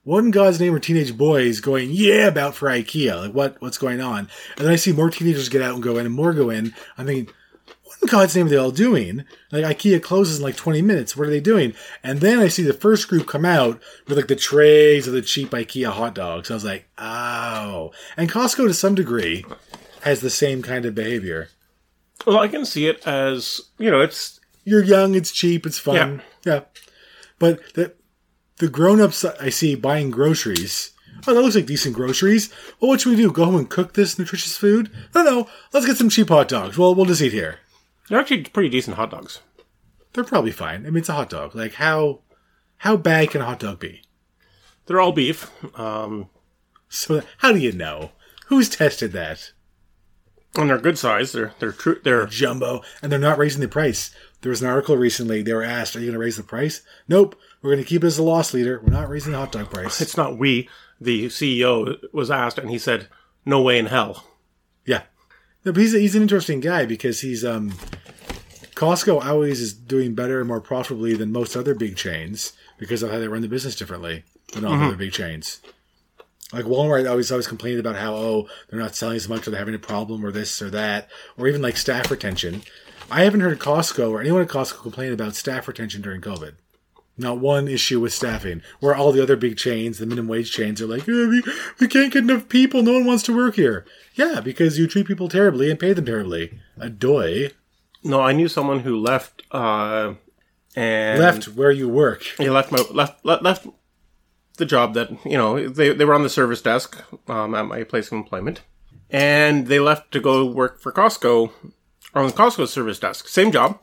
what 0.04 0.25
in 0.25 0.30
God's 0.30 0.61
name 0.61 0.73
are 0.73 0.78
teenage 0.78 1.16
boys 1.16 1.59
going, 1.59 1.90
yeah, 1.90 2.28
about 2.28 2.54
for 2.54 2.68
IKEA? 2.68 3.20
Like, 3.20 3.35
what 3.35 3.61
what's 3.61 3.78
going 3.78 4.00
on? 4.00 4.28
And 4.56 4.66
then 4.66 4.73
I 4.73 4.76
see 4.76 4.92
more 4.92 5.11
teenagers 5.11 5.49
get 5.49 5.62
out 5.62 5.75
and 5.75 5.82
go 5.82 5.99
in, 5.99 6.06
and 6.06 6.14
more 6.14 6.32
go 6.32 6.50
in. 6.50 6.73
I 6.97 7.02
mean, 7.02 7.28
in 8.02 8.09
God's 8.09 8.35
name 8.35 8.47
are 8.47 8.50
they 8.50 8.57
all 8.57 8.71
doing? 8.71 9.25
Like, 9.50 9.64
IKEA 9.64 10.02
closes 10.02 10.38
in 10.38 10.45
like 10.45 10.57
20 10.57 10.83
minutes. 10.83 11.16
What 11.16 11.28
are 11.28 11.30
they 11.30 11.40
doing? 11.40 11.75
And 12.02 12.21
then 12.21 12.38
I 12.38 12.49
see 12.49 12.62
the 12.62 12.73
first 12.73 13.09
group 13.09 13.26
come 13.26 13.45
out 13.45 13.80
with 14.07 14.16
like 14.16 14.28
the 14.28 14.37
trays 14.37 15.07
of 15.07 15.12
the 15.12 15.23
cheap 15.23 15.50
IKEA 15.50 15.90
hot 15.90 16.14
dogs. 16.14 16.50
I 16.50 16.54
was 16.54 16.64
like, 16.64 16.88
oh. 16.99 17.92
And 18.16 18.30
Costco 18.30 18.66
to 18.66 18.75
some 18.75 18.95
degree 18.95 19.45
has 20.02 20.21
the 20.21 20.30
same 20.30 20.62
kind 20.62 20.85
of 20.85 20.95
behavior. 20.95 21.49
Well, 22.26 22.38
I 22.38 22.49
can 22.49 22.64
see 22.64 22.87
it 22.87 23.07
as 23.07 23.61
you 23.78 23.90
know, 23.90 24.00
it's 24.00 24.40
you're 24.64 24.85
young, 24.85 25.14
it's 25.14 25.33
cheap, 25.33 25.66
it's 25.66 25.78
fun. 25.78 26.23
Yeah. 26.45 26.61
But 27.38 27.75
the 27.75 27.95
the 28.59 28.69
grown 28.69 29.00
ups 29.00 29.25
I 29.25 29.49
see 29.49 29.75
buying 29.75 30.11
groceries. 30.11 30.92
Oh, 31.26 31.35
that 31.35 31.40
looks 31.40 31.54
like 31.54 31.66
decent 31.66 31.95
groceries. 31.95 32.50
Well, 32.78 32.90
what 32.90 33.00
should 33.00 33.11
we 33.11 33.16
do? 33.16 33.33
Go 33.33 33.45
home 33.45 33.57
and 33.57 33.69
cook 33.69 33.92
this 33.92 34.19
nutritious 34.19 34.57
food? 34.57 34.90
No, 35.14 35.23
no. 35.23 35.49
Let's 35.73 35.87
get 35.87 35.97
some 35.97 36.09
cheap 36.09 36.28
hot 36.28 36.49
dogs. 36.49 36.78
Well, 36.78 36.95
we'll 36.95 37.07
just 37.07 37.21
eat 37.21 37.33
here. 37.33 37.59
They're 38.11 38.21
actually 38.21 38.43
pretty 38.43 38.69
decent 38.69 38.97
hot 38.97 39.11
dogs. 39.12 39.40
They're 40.12 40.25
probably 40.25 40.50
fine. 40.50 40.85
I 40.87 40.90
mean, 40.90 40.99
it's 40.99 41.09
a 41.09 41.14
hot 41.14 41.31
dog. 41.31 41.55
Like 41.55 41.75
how 41.75 42.21
how 42.79 42.97
bad 42.99 43.31
can 43.31 43.40
a 43.40 43.45
hot 43.47 43.61
dog 43.61 43.79
be? 43.79 44.02
They're 44.87 45.00
all 45.00 45.12
beef. 45.12 45.50
Um, 45.79 46.29
So 46.88 47.23
how 47.38 47.52
do 47.52 47.59
you 47.59 47.71
know? 47.73 48.11
Who's 48.49 48.69
tested 48.69 49.12
that? 49.12 49.52
And 50.57 50.69
they're 50.69 50.79
good 50.79 50.99
size. 50.99 51.31
They're 51.31 51.55
they're 51.61 51.71
true. 51.71 52.00
They're 52.02 52.26
jumbo, 52.26 52.83
and 53.00 53.12
they're 53.12 53.19
not 53.21 53.38
raising 53.38 53.61
the 53.61 53.69
price. 53.69 54.12
There 54.40 54.50
was 54.50 54.61
an 54.62 54.69
article 54.69 54.97
recently. 54.97 55.43
They 55.43 55.52
were 55.52 55.62
asked, 55.62 55.95
"Are 55.95 56.00
you 56.00 56.07
going 56.07 56.14
to 56.14 56.19
raise 56.19 56.37
the 56.37 56.43
price?" 56.43 56.83
Nope. 57.07 57.37
We're 57.62 57.71
going 57.71 57.85
to 57.85 57.88
keep 57.88 58.02
it 58.02 58.09
as 58.09 58.19
a 58.19 58.23
loss 58.25 58.52
leader. 58.52 58.81
We're 58.83 58.90
not 58.90 59.09
raising 59.09 59.31
the 59.33 59.38
hot 59.38 59.52
dog 59.52 59.71
price. 59.71 60.00
it's 60.00 60.17
not 60.17 60.38
we. 60.38 60.69
The 61.00 61.26
CEO 61.26 61.99
was 62.12 62.31
asked, 62.33 62.59
and 62.59 62.69
he 62.71 62.79
said, 62.79 63.07
"No 63.47 63.62
way 63.62 63.79
in 63.79 63.87
hell." 63.87 64.26
Yeah, 64.85 65.02
no, 65.64 65.73
but 65.73 65.81
he's 65.81 65.93
he's 65.93 66.14
an 66.14 66.23
interesting 66.23 66.61
guy 66.61 66.87
because 66.87 67.21
he's 67.21 67.45
um, 67.45 67.73
Costco 68.75 69.25
always 69.25 69.61
is 69.61 69.75
doing 69.75 70.14
better 70.14 70.38
and 70.38 70.49
more 70.49 70.61
profitably 70.61 71.14
than 71.14 71.33
most 71.33 71.55
other 71.57 71.75
big 71.75 71.97
chains 71.97 72.52
because 72.79 73.02
of 73.02 73.11
how 73.11 73.19
they 73.19 73.29
run 73.29 73.43
the 73.43 73.49
business 73.49 73.76
differently 73.76 74.25
than 74.55 74.64
all 74.64 74.76
the 74.79 74.87
other 74.87 74.97
big 74.97 75.12
chains. 75.12 75.61
Like 76.52 76.64
Walmart 76.64 77.09
always 77.09 77.31
always 77.31 77.47
complained 77.47 77.79
about 77.79 77.97
how 77.97 78.14
oh 78.14 78.49
they're 78.69 78.81
not 78.81 78.97
selling 78.97 79.17
as 79.17 79.29
much 79.29 79.47
or 79.47 79.50
they're 79.50 79.59
having 79.59 79.75
a 79.75 79.79
problem 79.79 80.25
or 80.25 80.33
this 80.33 80.61
or 80.62 80.71
that 80.71 81.09
or 81.37 81.47
even 81.47 81.62
like 81.62 81.76
staff 81.76 82.11
retention. 82.11 82.62
I 83.11 83.25
haven't 83.25 83.40
heard 83.40 83.59
Costco 83.59 84.11
or 84.11 84.21
anyone 84.21 84.43
at 84.43 84.49
Costco 84.49 84.83
complain 84.83 85.12
about 85.12 85.35
staff 85.35 85.69
retention 85.69 86.00
during 86.00 86.21
COVID. 86.21 86.55
Not 87.20 87.38
one 87.38 87.68
issue 87.68 88.00
with 88.00 88.12
staffing. 88.14 88.62
Where 88.80 88.94
all 88.94 89.12
the 89.12 89.22
other 89.22 89.36
big 89.36 89.56
chains, 89.56 89.98
the 89.98 90.06
minimum 90.06 90.28
wage 90.28 90.50
chains, 90.50 90.80
are 90.80 90.86
like, 90.86 91.06
"Oh, 91.08 91.28
we, 91.28 91.42
we 91.78 91.86
can't 91.86 92.12
get 92.12 92.24
enough 92.24 92.48
people. 92.48 92.82
No 92.82 92.94
one 92.94 93.04
wants 93.04 93.22
to 93.24 93.36
work 93.36 93.56
here. 93.56 93.84
Yeah, 94.14 94.40
because 94.40 94.78
you 94.78 94.86
treat 94.86 95.06
people 95.06 95.28
terribly 95.28 95.70
and 95.70 95.78
pay 95.78 95.92
them 95.92 96.06
terribly. 96.06 96.58
Adoy. 96.78 97.52
No, 98.02 98.20
I 98.22 98.32
knew 98.32 98.48
someone 98.48 98.80
who 98.80 98.98
left. 98.98 99.42
Uh, 99.50 100.14
and 100.74 101.20
Left 101.20 101.48
where 101.48 101.70
you 101.70 101.88
work. 101.88 102.22
He 102.38 102.48
left 102.48 102.72
my 102.72 102.82
left 102.90 103.24
left, 103.24 103.42
left 103.42 103.66
the 104.56 104.64
job 104.66 104.94
that 104.94 105.10
you 105.26 105.36
know 105.36 105.68
they 105.68 105.92
they 105.92 106.04
were 106.04 106.14
on 106.14 106.22
the 106.22 106.28
service 106.30 106.62
desk 106.62 107.02
um, 107.28 107.54
at 107.54 107.66
my 107.66 107.82
place 107.84 108.06
of 108.06 108.12
employment, 108.12 108.62
and 109.10 109.66
they 109.66 109.80
left 109.80 110.12
to 110.12 110.20
go 110.20 110.46
work 110.46 110.80
for 110.80 110.92
Costco 110.92 111.50
on 112.14 112.26
the 112.26 112.32
Costco 112.32 112.68
service 112.68 112.98
desk. 112.98 113.28
Same 113.28 113.50
job 113.50 113.82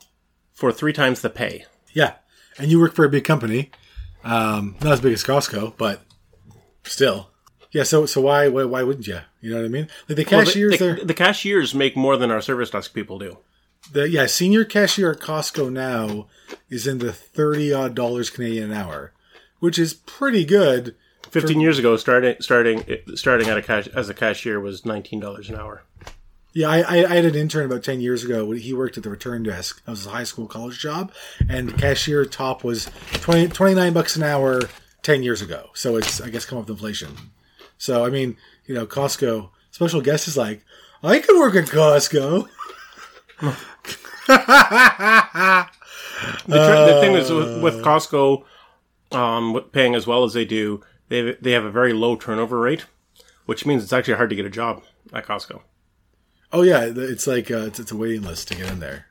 for 0.54 0.72
three 0.72 0.92
times 0.92 1.20
the 1.20 1.30
pay. 1.30 1.66
Yeah. 1.92 2.14
And 2.58 2.70
you 2.70 2.80
work 2.80 2.94
for 2.94 3.04
a 3.04 3.08
big 3.08 3.24
company. 3.24 3.70
Um, 4.24 4.76
not 4.82 4.92
as 4.94 5.00
big 5.00 5.12
as 5.12 5.22
Costco, 5.24 5.74
but 5.78 6.02
still. 6.84 7.30
Yeah, 7.70 7.82
so 7.84 8.06
so 8.06 8.20
why 8.20 8.48
why, 8.48 8.64
why 8.64 8.82
wouldn't 8.82 9.06
you? 9.06 9.20
You 9.40 9.50
know 9.52 9.58
what 9.58 9.64
I 9.66 9.68
mean? 9.68 9.88
Like 10.08 10.16
the 10.16 10.26
Well, 10.30 10.40
the- 10.40 10.46
cashiers, 10.46 10.78
the, 10.78 11.00
the 11.04 11.14
cashiers 11.14 11.74
make 11.74 11.96
more 11.96 12.16
than 12.16 12.30
our 12.30 12.40
service 12.40 12.70
desk 12.70 12.94
people 12.94 13.18
do. 13.18 13.38
the 13.92 14.08
yeah 14.08 14.26
senior 14.26 14.64
cashier 14.64 15.12
at 15.12 15.20
Costco 15.20 15.70
now 15.70 16.26
is 16.68 16.86
in 16.86 16.98
the 16.98 17.12
thirty 17.12 17.72
odd 17.72 17.94
dollars 17.94 18.30
Canadian 18.30 18.72
an 18.72 18.76
hour, 18.76 19.12
which 19.60 19.78
is 19.78 19.94
pretty 19.94 20.44
good. 20.44 20.94
Fifteen 21.30 21.60
years 21.60 21.78
ago, 21.78 21.96
starting 21.96 22.36
starting 22.40 22.82
starting 23.14 23.48
at 23.48 23.58
a 23.58 23.62
cash 23.62 23.86
as 23.88 24.08
a 24.08 24.14
cashier 24.14 24.58
was 24.58 24.84
nineteen 24.86 25.20
dollars 25.20 25.48
an 25.50 25.56
hour. 25.56 25.82
Yeah, 26.58 26.70
I, 26.70 26.78
I, 26.80 26.96
I 27.04 27.14
had 27.14 27.24
an 27.24 27.36
intern 27.36 27.66
about 27.66 27.84
ten 27.84 28.00
years 28.00 28.24
ago. 28.24 28.50
He 28.50 28.74
worked 28.74 28.96
at 28.96 29.04
the 29.04 29.10
return 29.10 29.44
desk. 29.44 29.84
That 29.84 29.92
was 29.92 30.00
his 30.00 30.08
high 30.08 30.24
school 30.24 30.48
college 30.48 30.80
job, 30.80 31.12
and 31.48 31.68
the 31.68 31.72
cashier 31.72 32.24
top 32.24 32.64
was 32.64 32.90
20, 33.12 33.46
29 33.50 33.92
bucks 33.92 34.16
an 34.16 34.24
hour 34.24 34.62
ten 35.02 35.22
years 35.22 35.40
ago. 35.40 35.70
So 35.74 35.94
it's 35.94 36.20
I 36.20 36.30
guess 36.30 36.44
come 36.44 36.58
up 36.58 36.64
with 36.64 36.76
inflation. 36.76 37.10
So 37.78 38.04
I 38.04 38.10
mean, 38.10 38.36
you 38.66 38.74
know, 38.74 38.86
Costco 38.86 39.50
special 39.70 40.00
guest 40.00 40.26
is 40.26 40.36
like, 40.36 40.64
I 41.00 41.20
could 41.20 41.38
work 41.38 41.54
at 41.54 41.66
Costco. 41.66 42.48
The, 46.48 46.56
tr- 46.56 46.92
the 46.92 46.98
thing 47.00 47.14
is 47.14 47.30
with, 47.30 47.62
with 47.62 47.74
Costco, 47.84 48.42
um, 49.12 49.62
paying 49.70 49.94
as 49.94 50.08
well 50.08 50.24
as 50.24 50.32
they 50.32 50.44
do, 50.44 50.82
they 51.08 51.36
they 51.40 51.52
have 51.52 51.64
a 51.64 51.70
very 51.70 51.92
low 51.92 52.16
turnover 52.16 52.58
rate, 52.58 52.86
which 53.46 53.64
means 53.64 53.84
it's 53.84 53.92
actually 53.92 54.14
hard 54.14 54.30
to 54.30 54.34
get 54.34 54.44
a 54.44 54.50
job 54.50 54.82
at 55.12 55.24
Costco. 55.24 55.60
Oh 56.52 56.62
yeah, 56.62 56.90
it's 56.94 57.26
like 57.26 57.50
uh, 57.50 57.58
it's, 57.66 57.78
it's 57.80 57.92
a 57.92 57.96
waiting 57.96 58.22
list 58.22 58.48
to 58.48 58.54
get 58.54 58.70
in 58.70 58.80
there. 58.80 59.06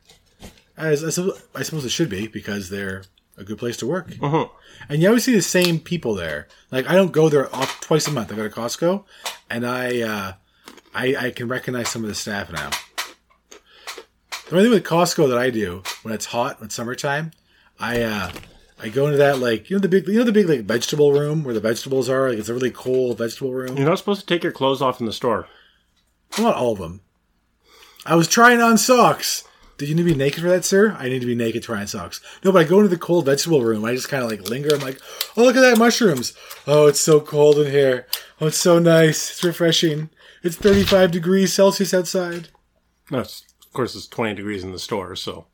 As 0.76 1.04
I 1.04 1.10
suppose, 1.10 1.42
I 1.56 1.64
suppose 1.64 1.86
it 1.86 1.90
should 1.90 2.10
be 2.10 2.28
because 2.28 2.70
they're 2.70 3.04
a 3.38 3.44
good 3.44 3.58
place 3.60 3.78
to 3.78 3.86
work, 3.88 4.10
Mhm. 4.12 4.50
and 4.90 5.02
you 5.02 5.08
always 5.08 5.24
see 5.24 5.34
the 5.36 5.42
same 5.42 5.80
people 5.80 6.16
there. 6.16 6.48
Like 6.72 6.88
I 6.90 6.94
don't 6.96 7.12
go 7.12 7.30
there 7.30 7.54
off 7.56 7.80
twice 7.82 8.08
a 8.08 8.12
month. 8.12 8.32
I 8.32 8.36
go 8.36 8.48
to 8.48 8.54
Costco, 8.54 9.04
and 9.50 9.66
I 9.66 10.02
uh, 10.02 10.34
I, 10.96 11.16
I 11.28 11.32
can 11.32 11.48
recognize 11.48 11.90
some 11.90 12.04
of 12.04 12.10
the 12.10 12.16
staff 12.16 12.52
now. 12.52 12.72
The 14.50 14.52
only 14.56 14.64
thing 14.64 14.72
with 14.74 14.84
Costco 14.86 15.28
that 15.30 15.38
I 15.38 15.50
do 15.50 15.84
when 16.04 16.14
it's 16.14 16.26
hot, 16.28 16.60
when 16.60 16.68
it's 16.68 16.76
summertime, 16.76 17.32
I 17.80 18.02
uh, 18.02 18.32
I 18.82 18.90
go 18.90 19.06
into 19.06 19.18
that 19.18 19.40
like 19.40 19.70
you 19.70 19.76
know 19.76 19.82
the 19.82 19.90
big 19.90 20.08
you 20.08 20.18
know 20.18 20.24
the 20.24 20.32
big 20.32 20.50
like 20.50 20.62
vegetable 20.62 21.12
room 21.14 21.44
where 21.44 21.54
the 21.54 21.60
vegetables 21.60 22.10
are. 22.10 22.30
Like 22.30 22.40
it's 22.40 22.50
a 22.50 22.54
really 22.54 22.72
cold 22.72 23.18
vegetable 23.20 23.54
room. 23.54 23.78
You're 23.78 23.86
not 23.90 24.00
supposed 24.00 24.22
to 24.22 24.26
take 24.26 24.42
your 24.44 24.52
clothes 24.54 24.82
off 24.82 25.00
in 25.00 25.06
the 25.06 25.14
store. 25.14 25.48
Not 26.40 26.56
all 26.56 26.74
of 26.74 26.80
them. 26.80 27.02
I 28.08 28.16
was 28.16 28.28
trying 28.28 28.62
on 28.62 28.78
socks. 28.78 29.44
Did 29.78 29.90
you 29.90 29.96
need 29.96 30.04
to 30.04 30.10
be 30.12 30.16
naked 30.16 30.42
for 30.42 30.50
that, 30.50 30.66
sir? 30.66 30.96
I 30.98 31.08
need 31.10 31.20
to 31.20 31.28
be 31.28 31.36
naked 31.36 31.62
trying 31.62 31.86
socks. 31.86 32.20
No, 32.44 32.52
but 32.52 32.66
I 32.66 32.68
go 32.68 32.78
into 32.78 32.90
the 32.90 32.98
cold 32.98 33.26
vegetable 33.26 33.62
room. 33.62 33.86
I 33.86 33.94
just 33.94 34.10
kind 34.10 34.24
of 34.24 34.32
like 34.32 34.50
linger. 34.50 34.74
I'm 34.74 34.82
like, 34.82 35.00
oh, 35.36 35.44
look 35.44 35.56
at 35.56 35.62
that 35.62 35.78
mushrooms. 35.78 36.34
Oh, 36.66 36.88
it's 36.88 37.00
so 37.00 37.20
cold 37.20 37.60
in 37.60 37.70
here. 37.70 38.08
Oh, 38.42 38.48
it's 38.48 38.58
so 38.58 38.80
nice. 38.80 39.30
It's 39.30 39.44
refreshing. 39.44 40.10
It's 40.42 40.56
35 40.56 41.12
degrees 41.12 41.54
Celsius 41.54 41.94
outside. 41.94 42.48
No, 43.12 43.20
it's, 43.20 43.44
of 43.64 43.74
course, 43.74 43.94
it's 43.94 44.08
20 44.08 44.36
degrees 44.36 44.64
in 44.64 44.72
the 44.72 44.80
store, 44.80 45.16
so 45.16 45.46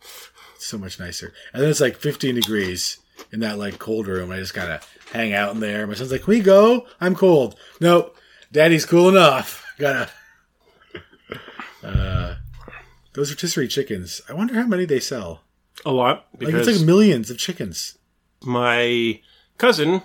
It's 0.56 0.68
so 0.68 0.78
much 0.78 1.00
nicer. 1.00 1.34
And 1.52 1.62
then 1.62 1.70
it's 1.70 1.82
like 1.82 1.98
15 1.98 2.36
degrees 2.36 3.00
in 3.32 3.40
that 3.42 3.58
like 3.58 3.80
cold 3.80 4.08
room. 4.08 4.32
I 4.32 4.38
just 4.38 4.54
kind 4.54 4.72
of 4.72 4.88
hang 5.12 5.34
out 5.34 5.54
in 5.54 5.60
there. 5.60 5.86
My 5.86 5.96
son's 5.96 6.12
like, 6.12 6.24
can 6.24 6.32
we 6.32 6.40
go? 6.40 6.88
I'm 7.02 7.16
cold. 7.16 7.56
Nope. 7.82 8.16
Daddy's 8.52 8.86
cool 8.86 9.10
enough. 9.10 9.66
Gotta. 9.80 10.10
Uh, 11.84 12.36
those 13.14 13.30
rotisserie 13.32 13.68
chickens. 13.68 14.22
I 14.30 14.34
wonder 14.34 14.54
how 14.56 14.66
many 14.68 14.86
they 14.86 15.00
sell. 15.00 15.42
a 15.86 15.92
lot 15.92 16.28
Like 16.40 16.54
it's 16.54 16.68
like 16.68 16.86
millions 16.86 17.30
of 17.30 17.38
chickens. 17.38 17.98
my 18.44 19.20
cousin, 19.58 20.02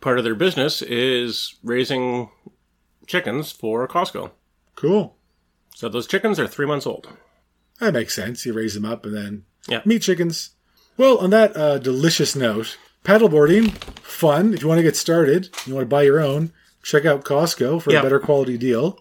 part 0.00 0.18
of 0.18 0.24
their 0.24 0.34
business 0.34 0.82
is 0.82 1.56
raising 1.62 2.30
chickens 3.06 3.52
for 3.52 3.86
Costco. 3.88 4.30
Cool. 4.76 5.16
So 5.74 5.88
those 5.88 6.06
chickens 6.06 6.38
are 6.38 6.46
three 6.46 6.66
months 6.66 6.86
old. 6.86 7.08
That 7.80 7.94
makes 7.94 8.14
sense. 8.14 8.44
You 8.46 8.52
raise 8.52 8.74
them 8.74 8.84
up 8.84 9.04
and 9.06 9.14
then 9.14 9.44
Yeah. 9.68 9.80
meat 9.84 10.02
chickens. 10.02 10.50
Well, 10.96 11.18
on 11.18 11.30
that 11.30 11.56
uh, 11.56 11.78
delicious 11.78 12.36
note, 12.36 12.76
paddleboarding, 13.04 13.72
fun. 14.02 14.52
If 14.54 14.62
you 14.62 14.68
want 14.68 14.78
to 14.78 14.82
get 14.82 14.96
started, 14.96 15.48
you 15.66 15.74
want 15.74 15.84
to 15.84 15.88
buy 15.88 16.02
your 16.02 16.20
own, 16.20 16.52
check 16.82 17.04
out 17.06 17.24
Costco 17.24 17.80
for 17.82 17.90
Yeah. 17.92 18.00
a 18.00 18.02
better 18.02 18.20
quality 18.20 18.58
deal. 18.58 18.98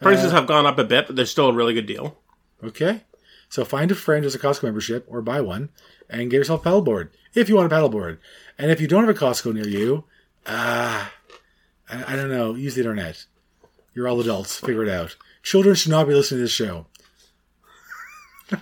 Prices 0.00 0.32
have 0.32 0.46
gone 0.46 0.66
up 0.66 0.78
a 0.78 0.84
bit, 0.84 1.06
but 1.06 1.16
they're 1.16 1.26
still 1.26 1.48
a 1.48 1.52
really 1.52 1.74
good 1.74 1.86
deal. 1.86 2.18
Okay. 2.64 3.02
So 3.48 3.64
find 3.64 3.90
a 3.90 3.94
friend 3.94 4.24
who's 4.24 4.34
a 4.34 4.38
Costco 4.38 4.64
membership 4.64 5.06
or 5.08 5.22
buy 5.22 5.40
one 5.40 5.68
and 6.08 6.30
get 6.30 6.38
yourself 6.38 6.64
a 6.64 6.68
paddleboard 6.68 7.10
if 7.34 7.48
you 7.48 7.56
want 7.56 7.72
a 7.72 7.74
paddleboard. 7.74 8.18
And 8.58 8.70
if 8.70 8.80
you 8.80 8.88
don't 8.88 9.06
have 9.06 9.14
a 9.14 9.18
Costco 9.18 9.54
near 9.54 9.68
you, 9.68 10.04
ah, 10.46 11.12
I, 11.88 12.14
I 12.14 12.16
don't 12.16 12.30
know, 12.30 12.54
use 12.54 12.74
the 12.74 12.80
internet. 12.80 13.26
You're 13.94 14.08
all 14.08 14.20
adults. 14.20 14.58
Figure 14.58 14.82
it 14.82 14.88
out. 14.88 15.16
Children 15.42 15.76
should 15.76 15.92
not 15.92 16.08
be 16.08 16.14
listening 16.14 16.38
to 16.38 16.44
this 16.44 16.50
show. 16.50 16.86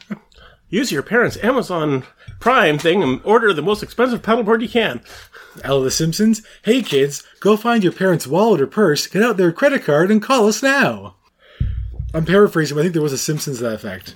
Use 0.68 0.90
your 0.90 1.02
parents' 1.02 1.36
Amazon 1.42 2.04
Prime 2.40 2.78
thing 2.78 3.02
and 3.02 3.20
order 3.24 3.52
the 3.52 3.60
most 3.60 3.82
expensive 3.82 4.22
paddleboard 4.22 4.62
you 4.62 4.68
can. 4.68 5.02
Ella 5.62 5.84
the 5.84 5.90
Simpsons, 5.90 6.42
hey 6.62 6.80
kids, 6.80 7.22
go 7.40 7.58
find 7.58 7.84
your 7.84 7.92
parents' 7.92 8.26
wallet 8.26 8.60
or 8.60 8.66
purse, 8.66 9.06
get 9.06 9.22
out 9.22 9.36
their 9.36 9.52
credit 9.52 9.84
card, 9.84 10.10
and 10.10 10.22
call 10.22 10.48
us 10.48 10.62
now. 10.62 11.16
I'm 12.14 12.26
paraphrasing, 12.26 12.74
but 12.74 12.80
I 12.82 12.84
think 12.84 12.92
there 12.92 13.02
was 13.02 13.14
a 13.14 13.18
Simpsons 13.18 13.58
to 13.58 13.64
that 13.64 13.74
effect. 13.74 14.14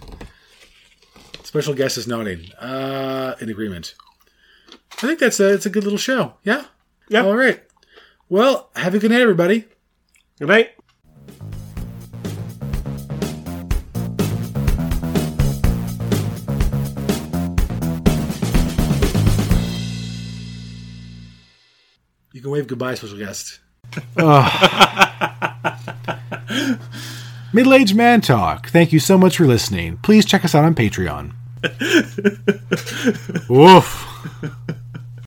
Special 1.45 1.73
guest 1.73 1.97
is 1.97 2.07
nodding. 2.07 2.53
Uh, 2.61 3.35
in 3.41 3.49
agreement. 3.49 3.95
I 4.71 5.07
think 5.07 5.19
that's 5.19 5.41
a, 5.41 5.55
it's 5.55 5.65
a 5.65 5.71
good 5.71 5.85
little 5.85 5.99
show. 5.99 6.35
Yeah? 6.45 6.65
Yeah. 7.09 7.25
All 7.25 7.37
right. 7.37 7.63
Well, 8.29 8.71
have 8.77 8.95
a 8.95 8.99
good 8.99 9.11
night, 9.11 9.23
everybody. 9.23 9.65
Good 10.39 10.49
night. 10.49 10.73
You 22.33 22.43
can 22.43 22.51
wave 22.51 22.67
goodbye, 22.67 22.95
special 22.95 23.17
guest. 23.17 23.61
Middle 27.57 27.73
Aged 27.73 27.97
Man 27.97 28.21
Talk. 28.21 28.69
Thank 28.69 28.93
you 28.93 29.01
so 29.01 29.17
much 29.17 29.39
for 29.39 29.47
listening. 29.47 29.97
Please 30.03 30.27
check 30.27 30.45
us 30.45 30.55
out 30.55 30.67
on 30.67 30.75
Patreon. 30.75 31.33
Woof. 33.49 34.83